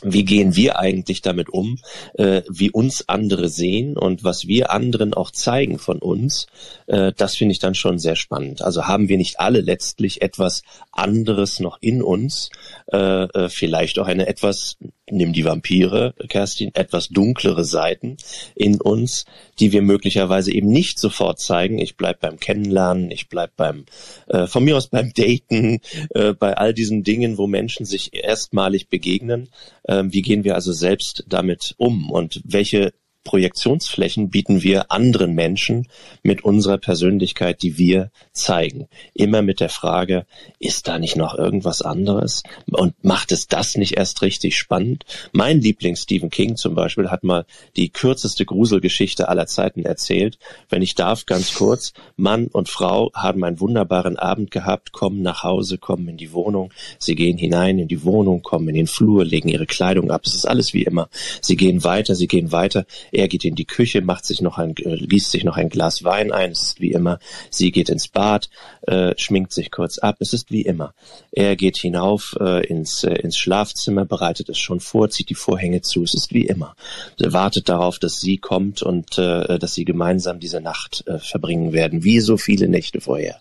wie 0.02 0.26
gehen 0.26 0.56
wir 0.56 0.78
eigentlich 0.78 1.22
damit 1.22 1.50
um, 1.50 1.80
äh, 2.16 2.42
wie 2.50 2.70
uns 2.70 3.08
andere 3.08 3.50
sehen 3.50 3.98
und 3.98 4.24
was 4.24 4.48
wir 4.48 4.72
anderen 4.72 5.14
auch 5.14 5.32
zeigen 5.32 5.80
von 5.80 6.00
uns, 6.00 6.48
äh, 6.88 7.14
das 7.16 7.36
finde 7.36 7.54
ich 7.54 7.60
dann 7.60 7.76
schon 7.76 7.98
sehr 7.98 8.16
spannend. 8.16 8.62
Also 8.62 8.88
haben 8.88 9.10
wir 9.10 9.18
nicht 9.18 9.40
alle 9.40 9.62
letztlich 9.62 10.22
etwas 10.22 10.64
anderes 10.92 11.60
noch 11.60 11.78
in 11.82 12.02
uns, 12.02 12.50
äh, 12.92 13.24
äh 13.24 13.50
vielleicht 13.50 13.98
auch 14.00 14.08
eine 14.08 14.28
etwas, 14.28 14.78
nimm 15.10 15.34
die 15.34 15.46
Vampire, 15.46 16.14
Kerstin, 16.28 16.72
etwas 16.74 17.10
dunklere 17.10 17.64
Seiten 17.64 18.18
in 18.54 18.82
uns, 18.82 19.26
die 19.60 19.72
wir 19.72 19.82
möglicherweise 19.82 20.52
eben 20.52 20.70
nicht 20.70 21.00
sofort 21.00 21.40
zeigen. 21.40 21.80
Ich 21.80 21.96
bleib 21.96 22.20
beim 22.20 22.40
Kennenlernen, 22.40 23.12
ich 23.12 23.30
bleib 23.30 23.56
beim, 23.56 23.86
äh, 24.28 24.48
von 24.48 24.64
mir 24.64 24.76
aus 24.76 24.88
beim 24.88 25.14
Daten, 25.14 25.80
äh, 26.10 26.34
bei 26.34 26.58
all 26.58 26.74
diesen 26.74 27.04
Dingen, 27.04 27.38
wo 27.38 27.48
Menschen 27.48 27.86
sich 27.86 28.14
erstmalig 28.14 28.90
begegnen. 28.90 29.50
Äh, 29.88 30.04
wie 30.08 30.22
gehen 30.22 30.44
wir 30.44 30.56
also 30.56 30.74
selbst 30.74 31.24
damit 31.28 31.76
um? 31.78 32.10
Und 32.10 32.42
welche 32.44 32.94
Projektionsflächen 33.26 34.30
bieten 34.30 34.64
wir 34.64 34.92
anderen 34.92 35.34
Menschen 35.34 35.88
mit 36.24 36.46
unserer 36.46 36.78
Persönlichkeit, 36.78 37.64
die 37.64 37.78
wir 37.78 38.12
zeigen. 38.32 38.88
Immer 39.14 39.42
mit 39.42 39.60
der 39.60 39.70
Frage, 39.70 40.26
ist 40.60 40.88
da 40.88 41.00
nicht 41.00 41.18
noch 41.18 41.36
irgendwas 41.38 41.82
anderes? 41.82 42.44
Und 42.72 43.04
macht 43.04 43.32
es 43.32 43.48
das 43.48 43.76
nicht 43.76 43.98
erst 43.98 44.22
richtig 44.22 44.58
spannend? 44.58 45.06
Mein 45.34 45.60
Liebling 45.60 45.96
Stephen 45.96 46.30
King 46.30 46.56
zum 46.56 46.76
Beispiel 46.76 47.10
hat 47.10 47.24
mal 47.24 47.46
die 47.76 47.90
kürzeste 47.90 48.46
Gruselgeschichte 48.46 49.28
aller 49.28 49.48
Zeiten 49.48 49.84
erzählt. 49.84 50.38
Wenn 50.70 50.84
ich 50.84 50.94
darf, 50.94 51.26
ganz 51.26 51.56
kurz. 51.56 51.94
Mann 52.16 52.48
und 52.48 52.70
Frau 52.70 53.12
haben 53.16 53.44
einen 53.44 53.60
wunderbaren 53.60 54.18
Abend 54.18 54.52
gehabt, 54.52 54.92
kommen 54.92 55.24
nach 55.24 55.42
Hause, 55.42 55.80
kommen 55.80 56.08
in 56.08 56.18
die 56.18 56.32
Wohnung. 56.32 56.72
Sie 57.00 57.16
gehen 57.16 57.40
hinein 57.40 57.80
in 57.80 57.88
die 57.88 58.04
Wohnung, 58.04 58.44
kommen 58.44 58.70
in 58.70 58.76
den 58.76 58.88
Flur, 58.88 59.26
legen 59.26 59.50
ihre 59.50 59.66
Kleidung 59.66 60.12
ab. 60.12 60.22
Es 60.26 60.36
ist 60.36 60.46
alles 60.46 60.76
wie 60.76 60.84
immer. 60.84 61.10
Sie 61.42 61.56
gehen 61.56 61.84
weiter, 61.84 62.14
sie 62.14 62.28
gehen 62.28 62.52
weiter. 62.52 62.86
Er 63.16 63.30
geht 63.30 63.46
in 63.46 63.56
die 63.56 63.66
Küche, 63.66 64.02
macht 64.02 64.26
sich 64.26 64.42
noch 64.42 64.58
ein, 64.58 64.76
äh, 64.76 65.20
sich 65.20 65.46
noch 65.46 65.56
ein 65.56 65.70
Glas 65.70 66.04
Wein 66.04 66.34
ein. 66.34 66.52
Es 66.52 66.64
ist 66.64 66.82
wie 66.82 66.92
immer. 66.92 67.20
Sie 67.50 67.72
geht 67.72 67.88
ins 67.88 68.10
Bad, 68.10 68.50
äh, 68.82 69.14
schminkt 69.18 69.54
sich 69.54 69.72
kurz 69.72 70.00
ab. 70.00 70.18
Es 70.20 70.34
ist 70.34 70.52
wie 70.52 70.64
immer. 70.64 70.94
Er 71.32 71.56
geht 71.56 71.78
hinauf 71.78 72.36
äh, 72.42 72.66
ins, 72.68 73.06
äh, 73.06 73.14
ins 73.14 73.38
Schlafzimmer, 73.38 74.04
bereitet 74.04 74.50
es 74.50 74.60
schon 74.60 74.82
vor, 74.82 75.10
zieht 75.10 75.30
die 75.30 75.36
Vorhänge 75.36 75.82
zu. 75.82 76.04
Es 76.04 76.14
ist 76.14 76.34
wie 76.34 76.46
immer. 76.46 76.76
Er 77.18 77.32
wartet 77.32 77.70
darauf, 77.70 78.00
dass 78.00 78.20
sie 78.20 78.38
kommt 78.38 78.84
und 78.84 79.18
äh, 79.18 79.60
dass 79.60 79.74
sie 79.74 79.86
gemeinsam 79.86 80.42
diese 80.42 80.60
Nacht 80.60 81.06
äh, 81.08 81.20
verbringen 81.20 81.72
werden, 81.72 82.04
wie 82.04 82.20
so 82.20 82.36
viele 82.36 82.68
Nächte 82.68 83.00
vorher. 83.00 83.40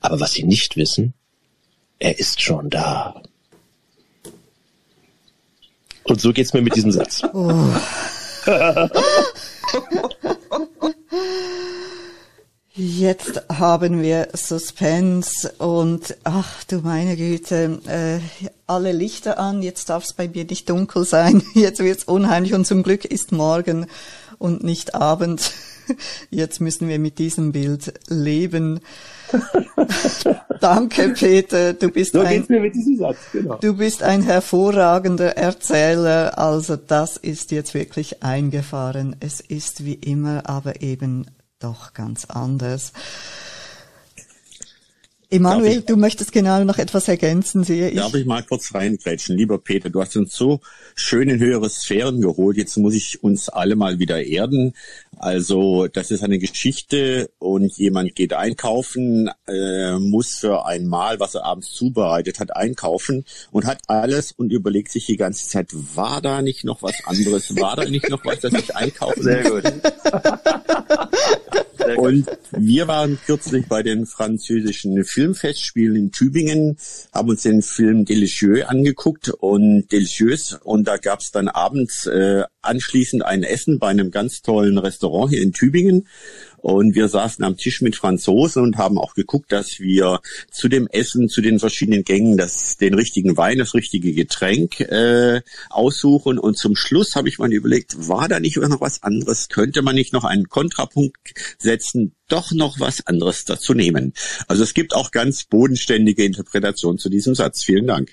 Aber 0.00 0.20
was 0.20 0.34
sie 0.34 0.44
nicht 0.44 0.76
wissen, 0.76 1.14
er 1.98 2.20
ist 2.20 2.42
schon 2.42 2.70
da. 2.70 3.20
Und 6.04 6.20
so 6.20 6.32
geht's 6.32 6.52
mir 6.52 6.62
mit 6.62 6.76
diesem 6.76 6.92
Satz. 6.92 7.24
Oh. 7.32 7.72
Jetzt 12.74 13.42
haben 13.48 14.02
wir 14.02 14.28
Suspense 14.34 15.50
und 15.58 16.16
ach 16.24 16.62
du 16.64 16.80
meine 16.80 17.16
Güte, 17.16 17.80
äh, 17.86 18.20
alle 18.66 18.92
Lichter 18.92 19.38
an, 19.38 19.62
jetzt 19.62 19.88
darf 19.88 20.04
es 20.04 20.12
bei 20.12 20.28
mir 20.28 20.44
nicht 20.44 20.68
dunkel 20.68 21.04
sein, 21.04 21.42
jetzt 21.54 21.80
wird's 21.80 22.04
unheimlich 22.04 22.54
und 22.54 22.66
zum 22.66 22.82
Glück 22.82 23.04
ist 23.04 23.32
morgen 23.32 23.86
und 24.38 24.62
nicht 24.62 24.94
Abend. 24.94 25.52
Jetzt 26.30 26.60
müssen 26.60 26.88
wir 26.88 26.98
mit 26.98 27.20
diesem 27.20 27.52
Bild 27.52 27.94
leben. 28.08 28.80
Danke, 30.60 31.10
Peter. 31.10 31.72
Du 31.72 31.90
bist 31.90 32.12
so 32.12 32.20
ein, 32.20 32.44
mir 32.48 32.60
mit 32.60 32.74
diesem 32.74 32.96
Satz, 32.98 33.18
genau. 33.32 33.56
du 33.56 33.76
bist 33.76 34.02
ein 34.02 34.22
hervorragender 34.22 35.36
Erzähler. 35.36 36.38
Also 36.38 36.76
das 36.76 37.16
ist 37.16 37.50
jetzt 37.50 37.74
wirklich 37.74 38.22
eingefahren. 38.22 39.16
Es 39.20 39.40
ist 39.40 39.84
wie 39.84 39.94
immer, 39.94 40.48
aber 40.48 40.82
eben 40.82 41.26
doch 41.58 41.94
ganz 41.94 42.26
anders. 42.26 42.92
Emanuel, 45.28 45.82
du 45.82 45.96
möchtest 45.96 46.32
genau 46.32 46.62
noch 46.62 46.78
etwas 46.78 47.08
ergänzen, 47.08 47.64
sehe 47.64 47.90
ich. 47.90 47.96
Darf 47.96 48.14
ich 48.14 48.26
mal 48.26 48.44
kurz 48.44 48.72
reingrätschen? 48.72 49.36
Lieber 49.36 49.58
Peter, 49.58 49.90
du 49.90 50.00
hast 50.00 50.16
uns 50.16 50.36
so 50.36 50.60
schön 50.94 51.28
in 51.28 51.40
höhere 51.40 51.68
Sphären 51.68 52.20
geholt. 52.20 52.56
Jetzt 52.56 52.76
muss 52.76 52.94
ich 52.94 53.24
uns 53.24 53.48
alle 53.48 53.74
mal 53.74 53.98
wieder 53.98 54.24
erden. 54.24 54.74
Also 55.18 55.88
das 55.88 56.12
ist 56.12 56.22
eine 56.22 56.38
Geschichte 56.38 57.30
und 57.38 57.76
jemand 57.76 58.14
geht 58.14 58.34
einkaufen, 58.34 59.30
äh, 59.48 59.98
muss 59.98 60.36
für 60.36 60.64
ein 60.66 60.86
Mahl, 60.86 61.18
was 61.18 61.34
er 61.34 61.44
abends 61.44 61.72
zubereitet 61.72 62.38
hat, 62.38 62.54
einkaufen 62.54 63.24
und 63.50 63.64
hat 63.64 63.78
alles 63.88 64.30
und 64.30 64.52
überlegt 64.52 64.92
sich 64.92 65.06
die 65.06 65.16
ganze 65.16 65.48
Zeit, 65.48 65.70
war 65.94 66.20
da 66.20 66.40
nicht 66.40 66.64
noch 66.64 66.82
was 66.82 67.04
anderes? 67.04 67.56
War 67.56 67.76
da 67.76 67.84
nicht 67.84 68.08
noch 68.10 68.24
was, 68.24 68.40
das 68.40 68.52
ich 68.52 68.76
einkaufen 68.76 69.22
Sehr 69.22 69.50
gut. 69.50 69.64
Und 71.96 72.26
wir 72.52 72.88
waren 72.88 73.18
kürzlich 73.24 73.66
bei 73.66 73.82
den 73.82 74.06
französischen 74.06 75.04
Filmfestspielen 75.04 75.96
in 75.96 76.12
Tübingen, 76.12 76.76
haben 77.12 77.28
uns 77.28 77.42
den 77.42 77.62
Film 77.62 78.04
Delicieux 78.04 78.64
angeguckt 78.66 79.30
und 79.30 79.86
Delicieux. 79.92 80.58
Und 80.64 80.88
da 80.88 80.96
gab 80.96 81.20
es 81.20 81.30
dann 81.30 81.48
abends 81.48 82.06
äh, 82.06 82.42
anschließend 82.62 83.24
ein 83.24 83.42
Essen 83.42 83.78
bei 83.78 83.88
einem 83.88 84.10
ganz 84.10 84.42
tollen 84.42 84.78
Restaurant 84.78 85.30
hier 85.30 85.42
in 85.42 85.52
Tübingen 85.52 86.06
und 86.66 86.96
wir 86.96 87.06
saßen 87.06 87.44
am 87.44 87.56
Tisch 87.56 87.80
mit 87.80 87.94
Franzosen 87.94 88.60
und 88.60 88.76
haben 88.76 88.98
auch 88.98 89.14
geguckt, 89.14 89.52
dass 89.52 89.78
wir 89.78 90.18
zu 90.50 90.66
dem 90.66 90.88
Essen, 90.88 91.28
zu 91.28 91.40
den 91.40 91.60
verschiedenen 91.60 92.02
Gängen, 92.02 92.36
das, 92.36 92.76
den 92.76 92.94
richtigen 92.94 93.36
Wein, 93.36 93.58
das 93.58 93.74
richtige 93.74 94.12
Getränk 94.12 94.80
äh, 94.80 95.42
aussuchen. 95.70 96.40
Und 96.40 96.58
zum 96.58 96.74
Schluss 96.74 97.14
habe 97.14 97.28
ich 97.28 97.38
mal 97.38 97.52
überlegt, 97.52 98.08
war 98.08 98.26
da 98.26 98.40
nicht 98.40 98.56
noch 98.56 98.80
was 98.80 99.04
anderes? 99.04 99.48
Könnte 99.48 99.80
man 99.82 99.94
nicht 99.94 100.12
noch 100.12 100.24
einen 100.24 100.48
Kontrapunkt 100.48 101.34
setzen? 101.56 102.16
Doch 102.26 102.50
noch 102.50 102.80
was 102.80 103.06
anderes 103.06 103.44
dazu 103.44 103.72
nehmen. 103.72 104.12
Also 104.48 104.64
es 104.64 104.74
gibt 104.74 104.92
auch 104.92 105.12
ganz 105.12 105.44
bodenständige 105.44 106.24
Interpretationen 106.24 106.98
zu 106.98 107.08
diesem 107.08 107.36
Satz. 107.36 107.62
Vielen 107.62 107.86
Dank. 107.86 108.12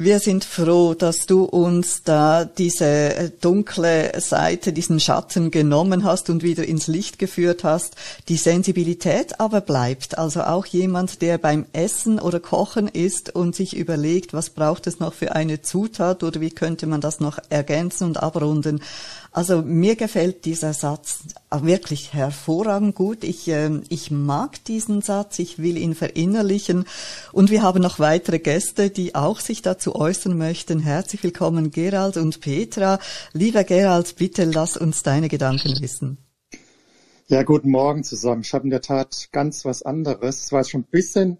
Wir 0.00 0.20
sind 0.20 0.44
froh, 0.44 0.94
dass 0.94 1.26
du 1.26 1.42
uns 1.42 2.04
da 2.04 2.44
diese 2.44 2.84
äh, 2.84 3.30
dunkle 3.40 4.12
Seite, 4.20 4.72
diesen 4.72 5.00
Schatten 5.00 5.50
genommen 5.50 6.04
hast 6.04 6.30
und 6.30 6.44
wieder 6.44 6.64
ins 6.64 6.86
Licht 6.86 7.18
geführt 7.18 7.64
hast. 7.64 7.96
Die 8.28 8.36
Sensibilität 8.36 9.40
aber 9.40 9.60
bleibt. 9.60 10.16
Also 10.16 10.42
auch 10.42 10.66
jemand, 10.66 11.20
der 11.20 11.36
beim 11.36 11.66
Essen 11.72 12.20
oder 12.20 12.38
Kochen 12.38 12.86
ist 12.86 13.34
und 13.34 13.56
sich 13.56 13.76
überlegt, 13.76 14.32
was 14.32 14.50
braucht 14.50 14.86
es 14.86 15.00
noch 15.00 15.14
für 15.14 15.32
eine 15.32 15.62
Zutat 15.62 16.22
oder 16.22 16.40
wie 16.40 16.50
könnte 16.50 16.86
man 16.86 17.00
das 17.00 17.18
noch 17.18 17.40
ergänzen 17.50 18.04
und 18.04 18.22
abrunden. 18.22 18.80
Also 19.30 19.62
mir 19.62 19.96
gefällt 19.96 20.44
dieser 20.46 20.72
Satz 20.72 21.20
wirklich 21.50 22.14
hervorragend 22.14 22.94
gut. 22.94 23.24
Ich, 23.24 23.48
äh, 23.48 23.70
ich 23.88 24.10
mag 24.10 24.64
diesen 24.64 25.02
Satz, 25.02 25.38
ich 25.38 25.58
will 25.58 25.76
ihn 25.76 25.94
verinnerlichen. 25.94 26.84
Und 27.32 27.50
wir 27.50 27.62
haben 27.62 27.82
noch 27.82 27.98
weitere 27.98 28.38
Gäste, 28.38 28.90
die 28.90 29.14
auch 29.14 29.40
sich 29.40 29.62
dazu 29.62 29.94
äußern 29.94 30.36
möchten. 30.36 30.80
Herzlich 30.80 31.22
willkommen, 31.22 31.70
Gerald 31.70 32.16
und 32.16 32.40
Petra. 32.40 32.98
Lieber 33.32 33.64
Gerald, 33.64 34.16
bitte 34.16 34.44
lass 34.44 34.76
uns 34.76 35.02
deine 35.02 35.28
Gedanken 35.28 35.80
wissen. 35.80 36.18
Ja, 37.26 37.42
guten 37.42 37.70
Morgen 37.70 38.04
zusammen. 38.04 38.40
Ich 38.40 38.54
habe 38.54 38.64
in 38.64 38.70
der 38.70 38.80
Tat 38.80 39.28
ganz 39.32 39.66
was 39.66 39.82
anderes. 39.82 40.44
Es 40.44 40.52
war 40.52 40.64
schon 40.64 40.80
ein 40.80 40.90
bisschen 40.90 41.36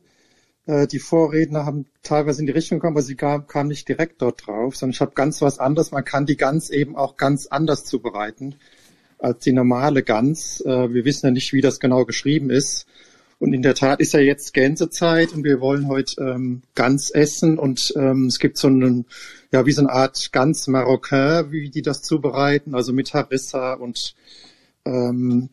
die 0.68 0.98
Vorredner 0.98 1.64
haben 1.64 1.87
teilweise 2.02 2.40
in 2.40 2.46
die 2.46 2.52
Richtung 2.52 2.78
gekommen, 2.78 2.96
aber 2.96 3.02
sie 3.02 3.14
kam, 3.14 3.46
kam 3.46 3.68
nicht 3.68 3.88
direkt 3.88 4.20
dort 4.20 4.46
drauf, 4.46 4.76
sondern 4.76 4.92
ich 4.92 5.00
habe 5.00 5.12
ganz 5.14 5.40
was 5.40 5.59
anderes. 5.59 5.92
Man 5.92 6.04
kann 6.04 6.26
die 6.26 6.37
Gans 6.37 6.68
eben 6.68 6.94
auch 6.94 7.16
ganz 7.16 7.46
anders 7.46 7.87
zubereiten 7.87 8.57
als 9.18 9.44
die 9.44 9.52
normale 9.52 10.02
Gans. 10.02 10.61
Äh, 10.61 10.92
wir 10.92 11.04
wissen 11.04 11.26
ja 11.26 11.33
nicht, 11.33 11.52
wie 11.52 11.61
das 11.61 11.81
genau 11.81 12.04
geschrieben 12.04 12.50
ist. 12.50 12.87
Und 13.40 13.52
in 13.52 13.62
der 13.62 13.74
Tat 13.74 14.00
ist 14.00 14.14
ja 14.14 14.20
jetzt 14.20 14.52
Gänsezeit 14.52 15.33
und 15.33 15.44
wir 15.44 15.61
wollen 15.61 15.87
heute 15.87 16.20
ähm, 16.20 16.62
Gans 16.74 17.11
essen 17.11 17.57
und 17.59 17.92
ähm, 17.96 18.26
es 18.26 18.40
gibt 18.40 18.59
so 18.59 18.66
einen, 18.66 19.07
ja, 19.52 19.64
wie 19.64 19.72
so 19.72 19.83
eine 19.83 19.92
Art 19.92 20.33
Gans 20.33 20.66
Marocain, 20.66 21.52
wie 21.52 21.70
die 21.70 21.83
das 21.83 22.02
zubereiten, 22.02 22.74
also 22.74 22.92
mit 22.92 23.14
Harissa 23.14 23.74
und 23.74 24.16
ähm, 24.85 25.50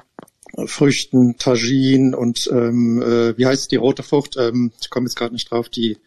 Früchten, 0.66 1.38
Tagine 1.38 2.16
und 2.16 2.50
ähm, 2.52 3.02
äh, 3.02 3.38
wie 3.38 3.46
heißt 3.46 3.72
die 3.72 3.76
rote 3.76 4.04
Frucht? 4.04 4.38
Ähm, 4.38 4.72
ich 4.80 4.90
komme 4.90 5.08
jetzt 5.08 5.16
gerade 5.16 5.34
nicht 5.34 5.52
drauf. 5.52 5.70
Die 5.70 5.98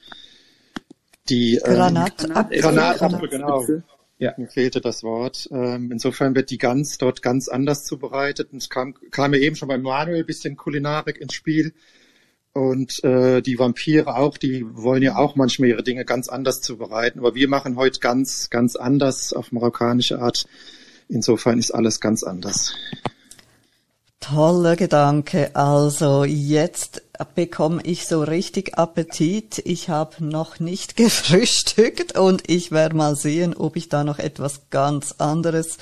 die 1.28 1.56
ähm, 1.56 1.74
Granatapfel. 1.74 2.60
Granatapfel, 2.60 3.28
genau. 3.28 3.66
Ja, 4.20 4.34
mir 4.36 4.48
fehlte 4.48 4.80
das 4.80 5.04
Wort. 5.04 5.48
Ähm, 5.52 5.92
insofern 5.92 6.34
wird 6.34 6.50
die 6.50 6.58
Gans 6.58 6.98
dort 6.98 7.22
ganz 7.22 7.48
anders 7.48 7.84
zubereitet. 7.84 8.52
Und 8.52 8.58
es 8.58 8.68
kam, 8.68 8.94
kam 9.10 9.32
ja 9.32 9.40
eben 9.40 9.54
schon 9.54 9.68
bei 9.68 9.78
Manuel 9.78 10.20
ein 10.20 10.26
bisschen 10.26 10.56
Kulinarik 10.56 11.18
ins 11.18 11.34
Spiel. 11.34 11.72
Und 12.52 13.04
äh, 13.04 13.42
die 13.42 13.58
Vampire 13.58 14.16
auch, 14.16 14.36
die 14.36 14.64
wollen 14.68 15.02
ja 15.02 15.16
auch 15.16 15.36
manchmal 15.36 15.68
ihre 15.68 15.84
Dinge 15.84 16.04
ganz 16.04 16.28
anders 16.28 16.60
zubereiten. 16.62 17.20
Aber 17.20 17.36
wir 17.36 17.48
machen 17.48 17.76
heute 17.76 18.00
ganz, 18.00 18.50
ganz 18.50 18.74
anders 18.74 19.32
auf 19.32 19.52
marokkanische 19.52 20.18
Art. 20.18 20.46
Insofern 21.08 21.58
ist 21.58 21.70
alles 21.70 22.00
ganz 22.00 22.24
anders. 22.24 22.74
Toller 24.20 24.76
Gedanke. 24.76 25.54
Also 25.54 26.24
jetzt 26.24 27.02
bekomme 27.34 27.80
ich 27.84 28.06
so 28.06 28.22
richtig 28.22 28.76
Appetit. 28.76 29.62
Ich 29.64 29.88
habe 29.88 30.24
noch 30.24 30.60
nicht 30.60 30.96
gefrühstückt 30.96 32.18
und 32.18 32.42
ich 32.46 32.72
werde 32.72 32.96
mal 32.96 33.16
sehen, 33.16 33.54
ob 33.54 33.76
ich 33.76 33.88
da 33.88 34.04
noch 34.04 34.18
etwas 34.18 34.70
ganz 34.70 35.14
anderes 35.18 35.78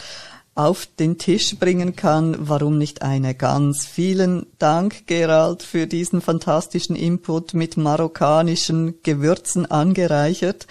auf 0.55 0.87
den 0.87 1.19
Tisch 1.19 1.57
bringen 1.59 1.97
kann. 1.97 2.37
Warum 2.39 2.79
nicht 2.79 3.03
eine 3.03 3.35
Gans? 3.35 3.87
Vielen 3.87 4.47
Dank, 4.59 5.07
Gerald, 5.07 5.63
für 5.63 5.87
diesen 5.87 6.21
fantastischen 6.21 6.95
Input 6.95 7.55
mit 7.55 7.77
marokkanischen 7.77 9.03
Gewürzen 9.03 9.67
angereichert. 9.67 10.67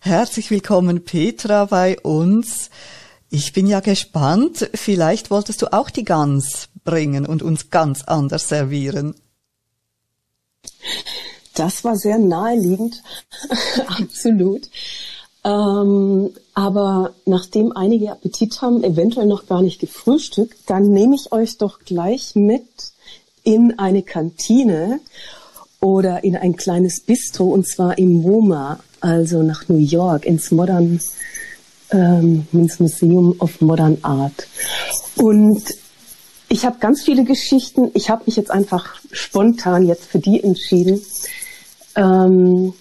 Herzlich 0.00 0.50
willkommen, 0.50 1.04
Petra, 1.04 1.66
bei 1.66 2.00
uns. 2.00 2.70
Ich 3.28 3.52
bin 3.52 3.66
ja 3.66 3.80
gespannt. 3.80 4.70
Vielleicht 4.74 5.30
wolltest 5.30 5.62
du 5.62 5.72
auch 5.72 5.90
die 5.90 6.04
Gans 6.04 6.68
bringen 6.86 7.26
und 7.26 7.42
uns 7.42 7.68
ganz 7.68 8.02
anders 8.04 8.48
servieren. 8.48 9.14
Das 11.54 11.84
war 11.84 11.96
sehr 11.96 12.18
naheliegend, 12.18 13.02
absolut. 13.86 14.68
Ähm, 15.44 16.30
aber 16.54 17.14
nachdem 17.26 17.72
einige 17.76 18.10
Appetit 18.10 18.62
haben, 18.62 18.82
eventuell 18.82 19.26
noch 19.26 19.46
gar 19.46 19.62
nicht 19.62 19.80
gefrühstückt, 19.80 20.58
dann 20.66 20.88
nehme 20.88 21.14
ich 21.14 21.32
euch 21.32 21.58
doch 21.58 21.80
gleich 21.80 22.34
mit 22.34 22.66
in 23.44 23.78
eine 23.78 24.02
Kantine 24.02 25.00
oder 25.80 26.24
in 26.24 26.36
ein 26.36 26.56
kleines 26.56 27.00
Bistro 27.00 27.44
und 27.44 27.68
zwar 27.68 27.96
im 27.98 28.22
MoMA, 28.22 28.80
also 29.00 29.42
nach 29.42 29.68
New 29.68 29.78
York, 29.78 30.26
ins 30.26 30.50
Modern 30.50 31.00
ähm, 31.90 32.46
ins 32.52 32.80
Museum 32.80 33.36
of 33.38 33.60
Modern 33.60 33.98
Art. 34.02 34.48
Und 35.16 35.62
ich 36.56 36.64
habe 36.64 36.78
ganz 36.78 37.02
viele 37.02 37.24
Geschichten. 37.24 37.90
Ich 37.92 38.08
habe 38.08 38.22
mich 38.24 38.36
jetzt 38.36 38.50
einfach 38.50 38.94
spontan 39.12 39.86
jetzt 39.86 40.06
für 40.06 40.18
die 40.18 40.42
entschieden. 40.42 41.02
Ähm, 41.94 42.72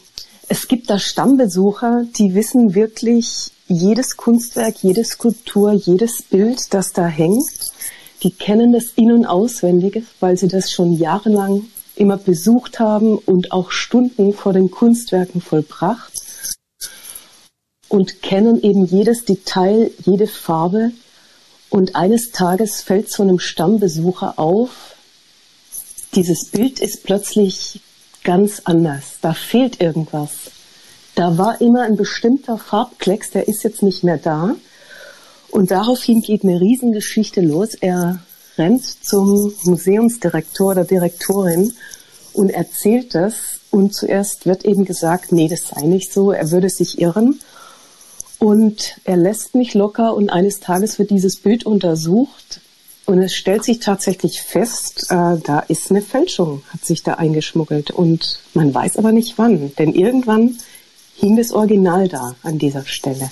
es 0.47 0.69
gibt 0.69 0.89
da 0.89 0.97
Stammbesucher, 0.97 2.05
die 2.17 2.35
wissen 2.35 2.73
wirklich 2.73 3.51
jedes 3.67 4.15
Kunstwerk, 4.15 4.75
jede 4.81 5.03
Skulptur, 5.03 5.73
jedes 5.73 6.21
Bild, 6.21 6.73
das 6.73 6.93
da 6.93 7.05
hängt. 7.05 7.49
Die 8.23 8.31
kennen 8.31 8.71
das 8.71 8.93
in- 8.95 9.11
und 9.11 9.25
auswendig, 9.25 10.05
weil 10.21 10.38
sie 10.38 10.47
das 10.47 10.71
schon 10.71 10.93
jahrelang 10.93 11.65
immer 11.97 12.15
besucht 12.15 12.79
haben 12.79 13.17
und 13.17 13.51
auch 13.51 13.71
Stunden 13.71 14.33
vor 14.33 14.53
den 14.53 14.71
Kunstwerken 14.71 15.41
vollbracht 15.41 16.13
und 17.89 18.21
kennen 18.21 18.61
eben 18.63 18.85
jedes 18.85 19.25
Detail, 19.25 19.91
jede 20.05 20.27
Farbe. 20.27 20.91
Und 21.75 21.97
eines 21.97 22.31
Tages 22.31 22.79
fällt 22.81 23.11
so 23.11 23.21
einem 23.21 23.38
Stammbesucher 23.38 24.39
auf, 24.39 24.95
dieses 26.13 26.45
Bild 26.45 26.79
ist 26.79 27.03
plötzlich 27.03 27.81
ganz 28.23 28.61
anders. 28.63 29.17
Da 29.21 29.33
fehlt 29.33 29.81
irgendwas. 29.81 30.31
Da 31.15 31.38
war 31.38 31.59
immer 31.59 31.81
ein 31.81 31.97
bestimmter 31.97 32.57
Farbklecks, 32.57 33.31
der 33.31 33.49
ist 33.49 33.65
jetzt 33.65 33.83
nicht 33.83 34.05
mehr 34.05 34.17
da. 34.17 34.55
Und 35.49 35.69
daraufhin 35.69 36.21
geht 36.21 36.45
eine 36.45 36.61
Riesengeschichte 36.61 37.41
los. 37.41 37.73
Er 37.73 38.19
rennt 38.57 38.85
zum 38.85 39.53
Museumsdirektor 39.63 40.71
oder 40.71 40.85
Direktorin 40.85 41.73
und 42.31 42.51
erzählt 42.51 43.13
das. 43.15 43.35
Und 43.69 43.93
zuerst 43.93 44.45
wird 44.45 44.63
eben 44.63 44.85
gesagt, 44.85 45.33
nee, 45.33 45.49
das 45.49 45.67
sei 45.67 45.81
nicht 45.81 46.13
so, 46.13 46.31
er 46.31 46.51
würde 46.51 46.69
sich 46.69 47.01
irren. 47.01 47.41
Und 48.39 48.99
er 49.05 49.17
lässt 49.17 49.55
nicht 49.55 49.73
locker 49.73 50.15
und 50.15 50.29
eines 50.29 50.59
Tages 50.59 50.99
wird 50.99 51.09
dieses 51.09 51.37
Bild 51.37 51.65
untersucht 51.65 52.61
und 53.05 53.19
es 53.19 53.35
stellt 53.35 53.63
sich 53.63 53.79
tatsächlich 53.79 54.41
fest, 54.41 55.07
äh, 55.09 55.37
da 55.37 55.59
ist 55.67 55.91
eine 55.91 56.01
Fälschung, 56.01 56.63
hat 56.69 56.83
sich 56.83 57.03
da 57.03 57.13
eingeschmuggelt 57.13 57.91
und 57.91 58.39
man 58.53 58.73
weiß 58.73 58.97
aber 58.97 59.11
nicht 59.11 59.37
wann, 59.37 59.73
denn 59.75 59.93
irgendwann 59.93 60.57
hing 61.15 61.37
das 61.37 61.51
Original 61.51 62.07
da 62.07 62.35
an 62.41 62.57
dieser 62.57 62.85
Stelle. 62.85 63.29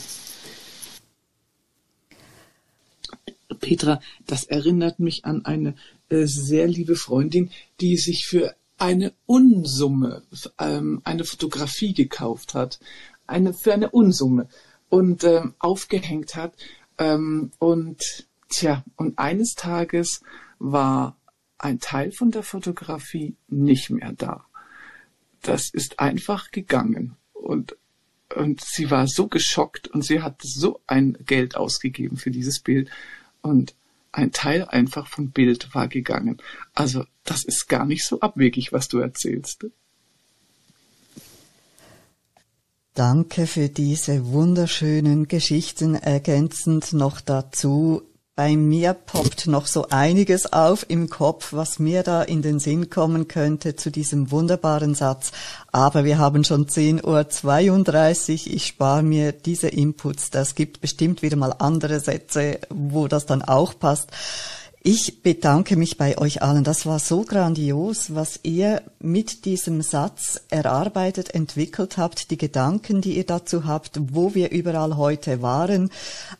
Petra, 3.59 3.99
das 4.27 4.43
erinnert 4.43 4.99
mich 4.99 5.25
an 5.25 5.45
eine 5.45 5.73
äh, 6.09 6.25
sehr 6.25 6.67
liebe 6.67 6.95
Freundin, 6.95 7.49
die 7.79 7.97
sich 7.97 8.27
für 8.27 8.55
eine 8.77 9.13
Unsumme 9.25 10.23
ähm, 10.59 11.01
eine 11.03 11.23
Fotografie 11.23 11.93
gekauft 11.93 12.53
hat. 12.53 12.79
Eine, 13.25 13.53
für 13.53 13.73
eine 13.73 13.89
Unsumme 13.89 14.49
und 14.93 15.23
ähm, 15.23 15.55
aufgehängt 15.57 16.35
hat. 16.35 16.53
Ähm, 16.99 17.49
und 17.57 18.27
tja, 18.49 18.83
und 18.95 19.17
eines 19.17 19.55
Tages 19.55 20.21
war 20.59 21.17
ein 21.57 21.79
Teil 21.79 22.11
von 22.11 22.29
der 22.29 22.43
Fotografie 22.43 23.35
nicht 23.47 23.89
mehr 23.89 24.13
da. 24.15 24.45
Das 25.41 25.71
ist 25.71 25.99
einfach 25.99 26.51
gegangen. 26.51 27.15
Und, 27.33 27.75
und 28.35 28.61
sie 28.63 28.91
war 28.91 29.07
so 29.07 29.27
geschockt 29.27 29.87
und 29.87 30.05
sie 30.05 30.21
hat 30.21 30.39
so 30.43 30.79
ein 30.85 31.17
Geld 31.25 31.55
ausgegeben 31.55 32.17
für 32.17 32.29
dieses 32.29 32.59
Bild. 32.59 32.91
Und 33.41 33.73
ein 34.11 34.31
Teil 34.31 34.63
einfach 34.63 35.07
vom 35.07 35.31
Bild 35.31 35.73
war 35.73 35.87
gegangen. 35.87 36.37
Also 36.75 37.03
das 37.23 37.43
ist 37.43 37.67
gar 37.67 37.85
nicht 37.85 38.05
so 38.05 38.19
abwegig, 38.19 38.71
was 38.71 38.89
du 38.89 38.99
erzählst. 38.99 39.65
Danke 42.95 43.47
für 43.47 43.69
diese 43.69 44.27
wunderschönen 44.27 45.27
Geschichten. 45.27 45.95
Ergänzend 45.95 46.93
noch 46.93 47.21
dazu, 47.21 48.03
bei 48.35 48.55
mir 48.55 48.93
poppt 48.93 49.47
noch 49.47 49.65
so 49.65 49.87
einiges 49.89 50.53
auf 50.53 50.85
im 50.89 51.09
Kopf, 51.09 51.53
was 51.53 51.79
mir 51.79 52.03
da 52.03 52.21
in 52.21 52.43
den 52.43 52.59
Sinn 52.59 52.91
kommen 52.91 53.27
könnte 53.27 53.75
zu 53.75 53.89
diesem 53.89 54.29
wunderbaren 54.29 54.93
Satz. 54.93 55.31
Aber 55.71 56.03
wir 56.03 56.19
haben 56.19 56.43
schon 56.43 56.67
10.32 56.67 58.47
Uhr. 58.47 58.53
Ich 58.53 58.67
spare 58.67 59.01
mir 59.01 59.31
diese 59.31 59.69
Inputs. 59.69 60.29
Das 60.29 60.53
gibt 60.53 60.79
bestimmt 60.79 61.23
wieder 61.23 61.35
mal 61.35 61.55
andere 61.57 61.99
Sätze, 61.99 62.59
wo 62.69 63.07
das 63.07 63.25
dann 63.25 63.41
auch 63.41 63.73
passt. 63.79 64.11
Ich 64.85 65.21
bedanke 65.23 65.77
mich 65.77 65.95
bei 65.95 66.17
euch 66.17 66.41
allen. 66.41 66.65
Das 66.65 66.85
war 66.85 66.99
so 66.99 67.21
grandios, 67.21 68.15
was 68.15 68.41
ihr 68.43 68.81
mit 68.99 69.45
diesem 69.45 69.81
Satz 69.81 70.41
erarbeitet, 70.49 71.33
entwickelt 71.33 71.95
habt, 71.95 72.31
die 72.31 72.37
Gedanken, 72.37 72.99
die 72.99 73.15
ihr 73.15 73.25
dazu 73.25 73.63
habt, 73.63 73.97
wo 74.11 74.35
wir 74.35 74.51
überall 74.51 74.97
heute 74.97 75.41
waren. 75.41 75.89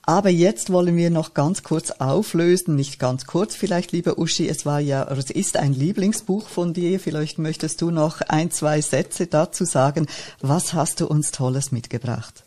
Aber 0.01 0.27
jetzt 0.27 0.73
wollen 0.73 0.97
wir 0.97 1.09
noch 1.09 1.33
ganz 1.33 1.63
kurz 1.63 1.91
auflösen, 1.91 2.75
nicht 2.75 2.99
ganz 2.99 3.27
kurz 3.27 3.55
vielleicht, 3.55 3.93
liebe 3.93 4.19
Uschi, 4.19 4.49
es 4.49 4.65
war 4.65 4.81
ja, 4.81 5.09
es 5.09 5.31
ist 5.31 5.55
ein 5.55 5.71
Lieblingsbuch 5.71 6.49
von 6.49 6.73
dir. 6.73 6.99
Vielleicht 6.99 7.39
möchtest 7.39 7.81
du 7.81 7.91
noch 7.91 8.19
ein, 8.19 8.51
zwei 8.51 8.81
Sätze 8.81 9.27
dazu 9.27 9.63
sagen. 9.63 10.05
Was 10.41 10.73
hast 10.73 10.99
du 10.99 11.07
uns 11.07 11.31
Tolles 11.31 11.71
mitgebracht? 11.71 12.43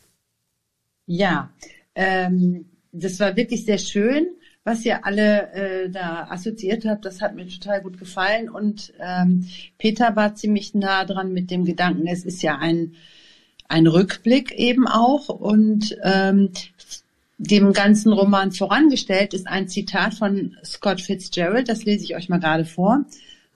Ja, 1.06 1.54
ähm, 1.94 2.66
das 2.92 3.18
war 3.18 3.34
wirklich 3.34 3.64
sehr 3.64 3.78
schön 3.78 4.26
was 4.66 4.84
ihr 4.84 5.06
alle 5.06 5.52
äh, 5.52 5.90
da 5.90 6.26
assoziiert 6.28 6.84
habt, 6.84 7.04
das 7.04 7.20
hat 7.20 7.36
mir 7.36 7.46
total 7.46 7.80
gut 7.82 7.98
gefallen. 7.98 8.50
Und 8.50 8.92
ähm, 8.98 9.46
Peter 9.78 10.16
war 10.16 10.34
ziemlich 10.34 10.74
nah 10.74 11.04
dran 11.04 11.32
mit 11.32 11.52
dem 11.52 11.64
Gedanken, 11.64 12.08
es 12.08 12.24
ist 12.24 12.42
ja 12.42 12.58
ein, 12.58 12.94
ein 13.68 13.86
Rückblick 13.86 14.50
eben 14.58 14.88
auch. 14.88 15.28
Und 15.28 15.96
ähm, 16.02 16.50
dem 17.38 17.72
ganzen 17.72 18.12
Roman 18.12 18.50
vorangestellt 18.50 19.34
ist 19.34 19.46
ein 19.46 19.68
Zitat 19.68 20.14
von 20.14 20.56
Scott 20.64 21.00
Fitzgerald, 21.00 21.68
das 21.68 21.84
lese 21.84 22.02
ich 22.02 22.16
euch 22.16 22.28
mal 22.28 22.40
gerade 22.40 22.64
vor. 22.64 23.04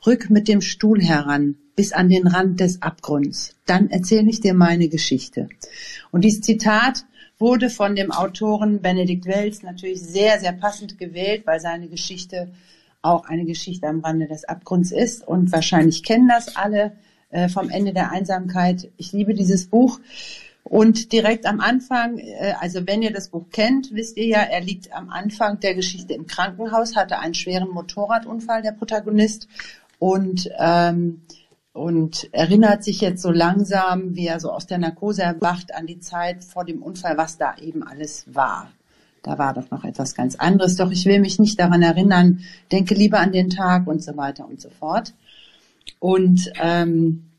Rück 0.07 0.31
mit 0.31 0.47
dem 0.47 0.61
Stuhl 0.61 1.03
heran, 1.03 1.57
bis 1.75 1.93
an 1.93 2.09
den 2.09 2.29
Rand 2.29 2.61
des 2.61 2.83
Abgrunds. 2.83 3.57
Dann 3.67 3.91
erzähle 3.91 4.31
ich 4.31 4.41
dir 4.41 4.55
meine 4.55 4.89
Geschichte. 4.89 5.49
Und 6.13 6.25
dieses 6.25 6.43
Zitat 6.43 7.05
wurde 7.41 7.71
von 7.71 7.97
dem 7.97 8.13
Autoren 8.13 8.83
Benedikt 8.83 9.27
Wells 9.27 9.63
natürlich 9.63 10.03
sehr, 10.03 10.39
sehr 10.39 10.53
passend 10.53 10.99
gewählt, 10.99 11.43
weil 11.47 11.61
seine 11.61 11.89
Geschichte 11.89 12.49
auch 13.03 13.25
eine 13.25 13.45
Geschichte 13.45 13.87
am 13.87 14.01
Rande 14.01 14.27
des 14.27 14.45
Abgrunds 14.45 14.93
ist. 14.93 15.27
Und 15.27 15.51
wahrscheinlich 15.53 16.03
kennen 16.03 16.29
das 16.29 16.57
alle 16.57 16.93
äh, 17.31 17.49
vom 17.49 17.71
Ende 17.71 17.93
der 17.93 18.11
Einsamkeit. 18.11 18.91
Ich 18.97 19.13
liebe 19.13 19.35
dieses 19.35 19.67
Buch. 19.67 20.01
Und 20.63 21.13
direkt 21.13 21.47
am 21.47 21.61
Anfang, 21.61 22.19
äh, 22.19 22.55
also 22.61 22.87
wenn 22.87 23.03
ihr 23.03 23.13
das 23.13 23.29
Buch 23.29 23.47
kennt, 23.51 23.93
wisst 23.93 24.19
ihr 24.19 24.27
ja, 24.27 24.41
er 24.41 24.61
liegt 24.61 24.93
am 24.93 25.09
Anfang 25.09 25.59
der 25.61 25.75
Geschichte 25.75 26.13
im 26.13 26.27
Krankenhaus, 26.27 26.95
hatte 26.95 27.19
einen 27.19 27.35
schweren 27.35 27.71
Motorradunfall, 27.71 28.63
der 28.63 28.73
Protagonist. 28.73 29.49
Und 29.99 30.51
ähm, 30.59 31.23
und 31.73 32.33
erinnert 32.33 32.83
sich 32.83 33.01
jetzt 33.01 33.23
so 33.23 33.31
langsam, 33.31 34.17
wie 34.17 34.27
er 34.27 34.41
so 34.41 34.51
aus 34.51 34.67
der 34.67 34.79
Narkose 34.79 35.23
erwacht, 35.23 35.75
an 35.75 35.87
die 35.87 36.01
Zeit 36.01 36.45
vor 36.45 36.65
dem 36.65 36.83
Unfall, 36.83 37.17
was 37.17 37.39
da 37.39 37.57
eben 37.59 37.83
alles 37.83 38.25
war. 38.27 38.71
Da 39.23 39.39
war 39.39 39.55
doch 39.55 39.71
noch 39.71 39.85
etwas 39.85 40.15
ganz 40.15 40.35
anderes, 40.37 40.77
doch 40.77 40.91
ich 40.91 41.05
will 41.05 41.21
mich 41.21 41.39
nicht 41.39 41.61
daran 41.61 41.83
erinnern, 41.83 42.41
denke 42.73 42.95
lieber 42.95 43.21
an 43.21 43.33
den 43.33 43.51
Tag 43.51 43.87
und 43.87 44.03
so 44.03 44.17
weiter 44.17 44.49
und 44.49 44.61
so 44.61 44.71
fort. 44.71 45.15
Und 45.99 46.51
ähm, 46.61 47.31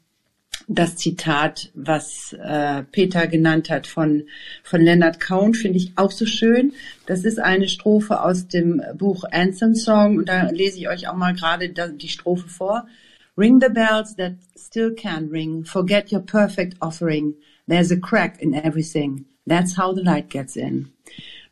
das 0.68 0.96
Zitat, 0.96 1.72
was 1.74 2.34
äh, 2.34 2.84
Peter 2.84 3.28
genannt 3.28 3.70
hat 3.70 3.88
von, 3.88 4.24
von 4.64 4.82
Leonard 4.82 5.20
Cohen, 5.20 5.54
finde 5.54 5.78
ich 5.78 5.94
auch 5.98 6.12
so 6.12 6.26
schön. 6.26 6.74
Das 7.08 7.26
ist 7.26 7.40
eine 7.40 7.68
Strophe 7.68 8.22
aus 8.22 8.48
dem 8.48 8.82
Buch 8.96 9.26
Anthem 9.32 9.76
Song 9.76 10.18
und 10.18 10.30
da 10.30 10.50
lese 10.52 10.78
ich 10.78 10.88
euch 10.88 11.08
auch 11.08 11.16
mal 11.16 11.34
gerade 11.34 11.70
die 11.70 12.08
Strophe 12.08 12.48
vor. 12.48 12.88
Ring 13.36 13.60
the 13.60 13.70
bells 13.70 14.16
that 14.16 14.34
still 14.56 14.94
can 14.94 15.30
ring. 15.30 15.64
Forget 15.64 16.12
your 16.12 16.22
perfect 16.22 16.76
offering. 16.82 17.36
There's 17.68 17.92
a 17.92 18.00
crack 18.00 18.42
in 18.42 18.54
everything. 18.54 19.26
That's 19.48 19.76
how 19.78 19.94
the 19.94 20.04
light 20.04 20.30
gets 20.30 20.56
in. 20.56 20.92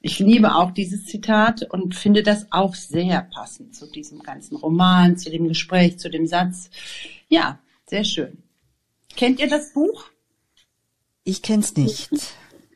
Ich 0.02 0.20
liebe 0.20 0.56
auch 0.56 0.72
dieses 0.72 1.06
Zitat 1.06 1.64
und 1.64 1.94
finde 1.94 2.24
das 2.24 2.48
auch 2.52 2.74
sehr 2.74 3.28
passend 3.34 3.76
zu 3.76 3.86
diesem 3.92 4.20
ganzen 4.20 4.56
Roman, 4.56 5.18
zu 5.18 5.30
dem 5.30 5.48
Gespräch, 5.48 6.00
zu 6.00 6.10
dem 6.10 6.26
Satz. 6.26 6.70
Ja, 7.28 7.60
sehr 7.86 8.06
schön. 8.06 8.44
Kennt 9.16 9.40
ihr 9.40 9.50
das 9.50 9.74
Buch? 9.74 10.06
Ich 11.26 11.42
kenn's 11.42 11.76
nicht. 11.76 12.10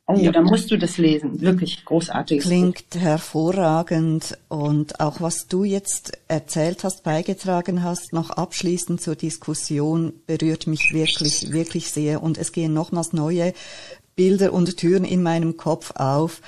Oh, 0.05 0.17
ja. 0.17 0.33
dann 0.33 0.43
musst 0.43 0.69
du 0.69 0.77
das 0.77 0.97
lesen. 0.97 1.39
Wirklich 1.39 1.85
großartig. 1.85 2.41
Klingt 2.41 2.95
hervorragend. 2.95 4.37
Und 4.49 4.99
auch 4.99 5.21
was 5.21 5.47
du 5.47 5.63
jetzt 5.63 6.17
erzählt 6.27 6.83
hast, 6.83 7.03
beigetragen 7.03 7.83
hast, 7.83 8.11
noch 8.11 8.29
abschließend 8.29 8.99
zur 8.99 9.15
Diskussion, 9.15 10.11
berührt 10.25 10.67
mich 10.67 10.93
wirklich, 10.93 11.53
wirklich 11.53 11.91
sehr. 11.91 12.21
Und 12.21 12.37
es 12.37 12.51
gehen 12.51 12.73
nochmals 12.73 13.13
neue 13.13 13.53
Bilder 14.15 14.51
und 14.51 14.75
Türen 14.75 15.05
in 15.05 15.23
meinem 15.23 15.55
Kopf 15.55 15.91
auf. 15.95 16.41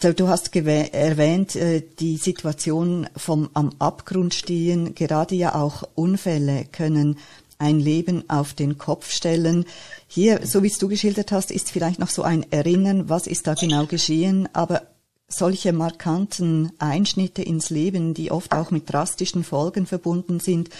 Du 0.00 0.28
hast 0.28 0.54
erwähnt, 0.56 1.56
äh, 1.56 1.82
die 1.98 2.16
Situation 2.16 3.06
vom 3.16 3.48
am 3.54 3.70
Abgrund 3.78 4.34
stehen, 4.34 4.94
gerade 4.94 5.34
ja 5.34 5.54
auch 5.54 5.84
Unfälle 5.94 6.66
können 6.70 7.18
ein 7.58 7.80
Leben 7.80 8.28
auf 8.28 8.54
den 8.54 8.78
Kopf 8.78 9.10
stellen. 9.10 9.64
Hier, 10.06 10.46
so 10.46 10.62
wie 10.62 10.68
es 10.68 10.78
du 10.78 10.88
geschildert 10.88 11.32
hast, 11.32 11.50
ist 11.50 11.70
vielleicht 11.70 11.98
noch 11.98 12.10
so 12.10 12.22
ein 12.22 12.50
Erinnern, 12.50 13.08
was 13.08 13.26
ist 13.26 13.46
da 13.46 13.54
genau 13.54 13.86
geschehen, 13.86 14.48
aber 14.52 14.82
solche 15.28 15.72
markanten 15.72 16.72
Einschnitte 16.78 17.42
ins 17.42 17.70
Leben, 17.70 18.14
die 18.14 18.30
oft 18.30 18.52
auch 18.52 18.70
mit 18.70 18.92
drastischen 18.92 19.44
Folgen 19.44 19.86
verbunden 19.86 20.40
sind, 20.40 20.70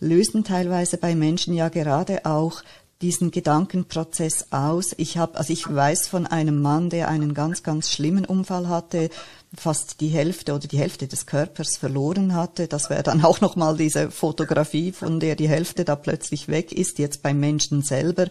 lösen 0.00 0.44
teilweise 0.44 0.98
bei 0.98 1.14
Menschen 1.14 1.54
ja 1.54 1.68
gerade 1.68 2.26
auch 2.26 2.62
diesen 3.02 3.30
Gedankenprozess 3.30 4.46
aus. 4.50 4.94
Ich 4.96 5.18
habe, 5.18 5.36
also 5.36 5.52
ich 5.52 5.72
weiß 5.72 6.08
von 6.08 6.26
einem 6.26 6.62
Mann, 6.62 6.90
der 6.90 7.08
einen 7.08 7.34
ganz, 7.34 7.62
ganz 7.62 7.90
schlimmen 7.90 8.24
Unfall 8.24 8.68
hatte, 8.68 9.10
fast 9.54 10.00
die 10.00 10.08
Hälfte 10.08 10.54
oder 10.54 10.66
die 10.66 10.78
Hälfte 10.78 11.06
des 11.06 11.26
Körpers 11.26 11.76
verloren 11.76 12.34
hatte. 12.34 12.68
Das 12.68 12.90
wäre 12.90 13.02
dann 13.02 13.24
auch 13.24 13.40
nochmal 13.40 13.76
diese 13.76 14.10
Fotografie, 14.10 14.92
von 14.92 15.20
der 15.20 15.36
die 15.36 15.48
Hälfte 15.48 15.84
da 15.84 15.96
plötzlich 15.96 16.48
weg 16.48 16.72
ist, 16.72 16.98
jetzt 16.98 17.22
beim 17.22 17.40
Menschen 17.40 17.82
selber. 17.82 18.28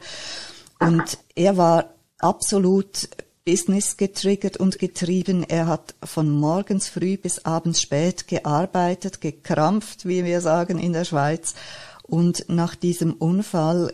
Und 0.79 1.17
er 1.35 1.57
war 1.57 1.93
absolut 2.19 3.09
Business 3.45 3.97
getriggert 3.97 4.57
und 4.57 4.79
getrieben. 4.79 5.43
Er 5.43 5.67
hat 5.67 5.95
von 6.03 6.29
morgens 6.29 6.87
früh 6.87 7.17
bis 7.17 7.45
abends 7.45 7.81
spät 7.81 8.27
gearbeitet, 8.27 9.19
gekrampft, 9.19 10.07
wie 10.07 10.23
wir 10.23 10.39
sagen 10.39 10.79
in 10.79 10.93
der 10.93 11.03
Schweiz. 11.03 11.53
Und 12.03 12.45
nach 12.47 12.75
diesem 12.75 13.13
Unfall 13.13 13.93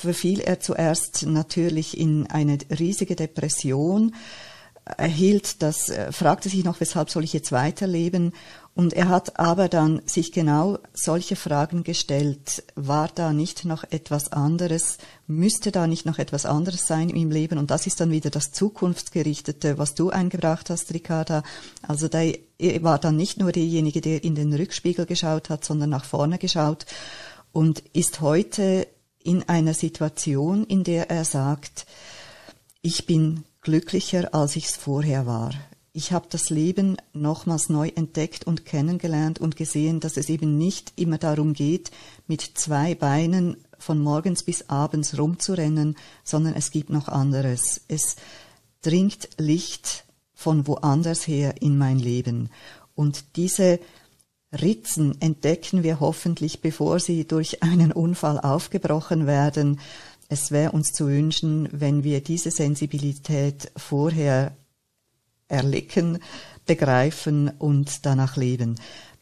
verfiel 0.00 0.40
er 0.40 0.60
zuerst 0.60 1.26
natürlich 1.26 1.98
in 1.98 2.26
eine 2.28 2.58
riesige 2.70 3.16
Depression, 3.16 4.14
erhielt 4.84 5.62
das, 5.62 5.88
äh, 5.88 6.10
fragte 6.10 6.48
sich 6.48 6.64
noch, 6.64 6.80
weshalb 6.80 7.08
soll 7.10 7.24
ich 7.24 7.32
jetzt 7.32 7.52
weiterleben? 7.52 8.32
Und 8.74 8.94
er 8.94 9.08
hat 9.10 9.38
aber 9.38 9.68
dann 9.68 10.00
sich 10.06 10.32
genau 10.32 10.78
solche 10.94 11.36
Fragen 11.36 11.84
gestellt. 11.84 12.64
War 12.74 13.08
da 13.14 13.32
nicht 13.32 13.64
noch 13.64 13.84
etwas 13.84 14.32
anderes? 14.32 14.96
Müsste 15.26 15.72
da 15.72 15.86
nicht 15.86 16.06
noch 16.06 16.18
etwas 16.18 16.46
anderes 16.46 16.86
sein 16.86 17.10
im 17.10 17.30
Leben? 17.30 17.58
Und 17.58 17.70
das 17.70 17.86
ist 17.86 18.00
dann 18.00 18.10
wieder 18.10 18.30
das 18.30 18.50
Zukunftsgerichtete, 18.50 19.76
was 19.76 19.94
du 19.94 20.10
eingebracht 20.10 20.70
hast, 20.70 20.92
Ricarda. 20.92 21.42
Also 21.86 22.08
da 22.08 22.22
war 22.80 22.98
dann 22.98 23.16
nicht 23.16 23.38
nur 23.38 23.52
derjenige, 23.52 24.00
der 24.00 24.24
in 24.24 24.34
den 24.34 24.54
Rückspiegel 24.54 25.04
geschaut 25.04 25.50
hat, 25.50 25.64
sondern 25.64 25.90
nach 25.90 26.06
vorne 26.06 26.38
geschaut 26.38 26.86
und 27.52 27.80
ist 27.92 28.22
heute 28.22 28.88
in 29.24 29.48
einer 29.48 29.74
Situation, 29.74 30.64
in 30.64 30.84
der 30.84 31.10
er 31.10 31.24
sagt, 31.24 31.86
ich 32.80 33.06
bin 33.06 33.44
glücklicher, 33.60 34.34
als 34.34 34.56
ich 34.56 34.66
es 34.66 34.76
vorher 34.76 35.26
war. 35.26 35.52
Ich 35.94 36.12
habe 36.12 36.26
das 36.30 36.48
Leben 36.48 36.96
nochmals 37.12 37.68
neu 37.68 37.88
entdeckt 37.94 38.46
und 38.46 38.64
kennengelernt 38.64 39.38
und 39.38 39.56
gesehen, 39.56 40.00
dass 40.00 40.16
es 40.16 40.30
eben 40.30 40.56
nicht 40.56 40.92
immer 40.96 41.18
darum 41.18 41.52
geht, 41.52 41.90
mit 42.26 42.40
zwei 42.40 42.94
Beinen 42.94 43.58
von 43.78 43.98
morgens 43.98 44.42
bis 44.42 44.70
abends 44.70 45.18
rumzurennen, 45.18 45.96
sondern 46.24 46.54
es 46.54 46.70
gibt 46.70 46.88
noch 46.88 47.08
anderes. 47.08 47.82
Es 47.88 48.16
dringt 48.80 49.28
Licht 49.36 50.04
von 50.34 50.66
woanders 50.66 51.26
her 51.26 51.60
in 51.60 51.76
mein 51.76 51.98
Leben. 51.98 52.48
Und 52.94 53.36
diese 53.36 53.78
Ritzen 54.52 55.20
entdecken 55.20 55.82
wir 55.82 56.00
hoffentlich, 56.00 56.60
bevor 56.60 57.00
sie 57.00 57.26
durch 57.26 57.62
einen 57.62 57.90
Unfall 57.92 58.38
aufgebrochen 58.38 59.26
werden. 59.26 59.80
Es 60.28 60.50
wäre 60.50 60.72
uns 60.72 60.92
zu 60.92 61.08
wünschen, 61.08 61.68
wenn 61.72 62.04
wir 62.04 62.22
diese 62.22 62.50
Sensibilität 62.50 63.72
vorher 63.76 64.56
erlicken, 65.48 66.18
begreifen 66.66 67.48
und 67.58 68.04
danach 68.06 68.36
leben. 68.36 68.76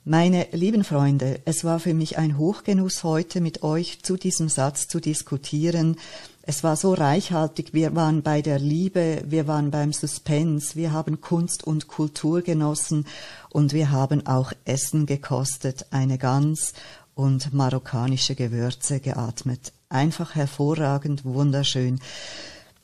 Meine 0.05 0.47
lieben 0.53 0.83
Freunde, 0.83 1.41
es 1.45 1.63
war 1.63 1.79
für 1.79 1.93
mich 1.93 2.17
ein 2.17 2.39
Hochgenuss 2.39 3.05
heute 3.05 3.43
mit 3.43 3.63
euch 3.63 4.03
zu 4.03 4.17
diesem 4.17 4.49
Satz 4.49 4.89
zu 4.89 4.99
diskutieren. 4.99 5.97
Es 6.41 6.65
war 6.65 6.77
so 6.77 6.95
reichhaltig. 6.95 7.75
Wir 7.75 7.95
waren 7.95 8.23
bei 8.23 8.41
der 8.41 8.59
Liebe, 8.59 9.23
wir 9.27 9.47
waren 9.47 9.71
beim 9.71 9.93
Suspense, 9.93 10.75
wir 10.75 10.93
haben 10.93 11.21
Kunst 11.21 11.65
und 11.65 11.87
Kultur 11.87 12.41
genossen 12.41 13.07
und 13.51 13.75
wir 13.75 13.91
haben 13.91 14.27
auch 14.27 14.55
Essen 14.65 15.05
gekostet, 15.05 15.85
eine 15.91 16.17
Gans 16.17 16.73
und 17.15 17.53
marokkanische 17.53 18.35
Gewürze 18.35 19.01
geatmet. 19.01 19.75
Einfach 19.91 20.35
hervorragend, 20.35 21.27
wunderschön. 21.27 22.01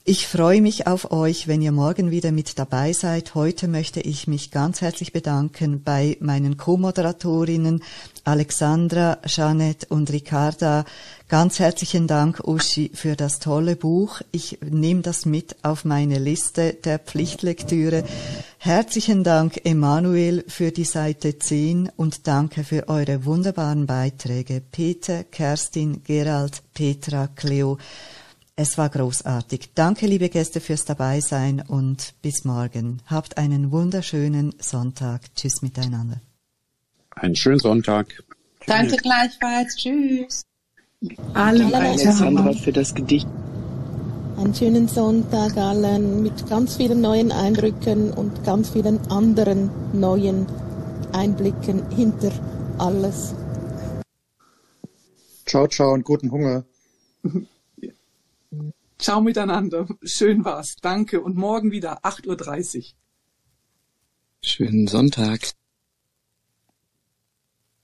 Ich 0.09 0.29
freue 0.29 0.63
mich 0.63 0.87
auf 0.87 1.11
euch, 1.11 1.49
wenn 1.49 1.61
ihr 1.61 1.73
morgen 1.73 2.13
wieder 2.13 2.31
mit 2.31 2.61
dabei 2.61 2.93
seid. 2.93 3.35
Heute 3.35 3.67
möchte 3.67 4.01
ich 4.01 4.29
mich 4.29 4.53
ganz 4.53 4.81
herzlich 4.81 5.13
bedanken 5.13 5.83
bei 5.83 6.17
meinen 6.21 6.57
Co-Moderatorinnen 6.57 7.83
Alexandra, 8.23 9.19
Jeanette 9.27 9.87
und 9.89 10.13
Ricarda. 10.13 10.85
Ganz 11.29 11.59
herzlichen 11.59 12.07
Dank, 12.07 12.39
Uschi, 12.47 12.93
für 12.95 13.17
das 13.17 13.41
tolle 13.41 13.75
Buch. 13.75 14.21
Ich 14.31 14.61
nehme 14.63 15.03
das 15.03 15.27
mit 15.27 15.57
auf 15.65 15.85
meine 15.85 16.21
Liste 16.21 16.75
der 16.75 17.01
Pflichtlektüre. 17.01 18.05
Herzlichen 18.59 19.25
Dank, 19.25 19.61
Emanuel, 19.65 20.45
für 20.47 20.71
die 20.71 20.85
Seite 20.85 21.37
10 21.37 21.91
und 21.97 22.29
danke 22.29 22.63
für 22.63 22.89
eure 22.89 23.25
wunderbaren 23.25 23.87
Beiträge. 23.87 24.63
Peter, 24.71 25.25
Kerstin, 25.25 26.05
Gerald, 26.05 26.63
Petra, 26.75 27.27
Cleo. 27.27 27.79
Es 28.59 28.79
war 28.79 28.89
großartig. 28.89 29.73
Danke, 29.75 30.07
liebe 30.07 30.31
Gäste, 30.31 30.61
fürs 30.61 30.87
Dabeisein 30.87 31.63
und 31.69 32.15
bis 32.23 32.47
morgen. 32.47 33.03
Habt 33.05 33.37
einen 33.37 33.71
wunderschönen 33.71 34.55
Sonntag. 34.59 35.21
Tschüss 35.35 35.61
miteinander. 35.61 36.23
Einen 37.11 37.37
schönen 37.37 37.59
Sonntag. 37.59 38.25
Danke 38.67 38.97
gleichfalls. 38.97 39.77
Tschüss. 39.77 40.43
Allen 41.35 41.75
Alexandra 41.75 42.55
für 42.55 42.73
das 42.73 42.95
Gedicht. 42.95 43.29
Einen 44.39 44.55
schönen 44.55 44.89
Sonntag 44.89 45.55
allen 45.59 46.23
mit 46.23 46.49
ganz 46.49 46.77
vielen 46.77 47.03
neuen 47.03 47.33
Eindrücken 47.33 48.11
und 48.11 48.43
ganz 48.45 48.71
vielen 48.71 48.99
anderen 49.11 49.71
neuen 49.93 50.47
Einblicken 51.13 51.91
hinter 51.91 52.33
alles. 52.79 53.35
Ciao, 55.45 55.69
ciao 55.69 55.93
und 55.93 56.05
guten 56.05 56.31
Hunger. 56.31 56.65
Ciao 58.99 59.21
miteinander. 59.21 59.87
Schön 60.03 60.45
war's. 60.45 60.77
Danke. 60.77 61.21
Und 61.21 61.37
morgen 61.37 61.71
wieder 61.71 62.05
8.30 62.05 62.77
Uhr. 62.79 62.85
Schönen 64.43 64.87
Sonntag. 64.87 65.53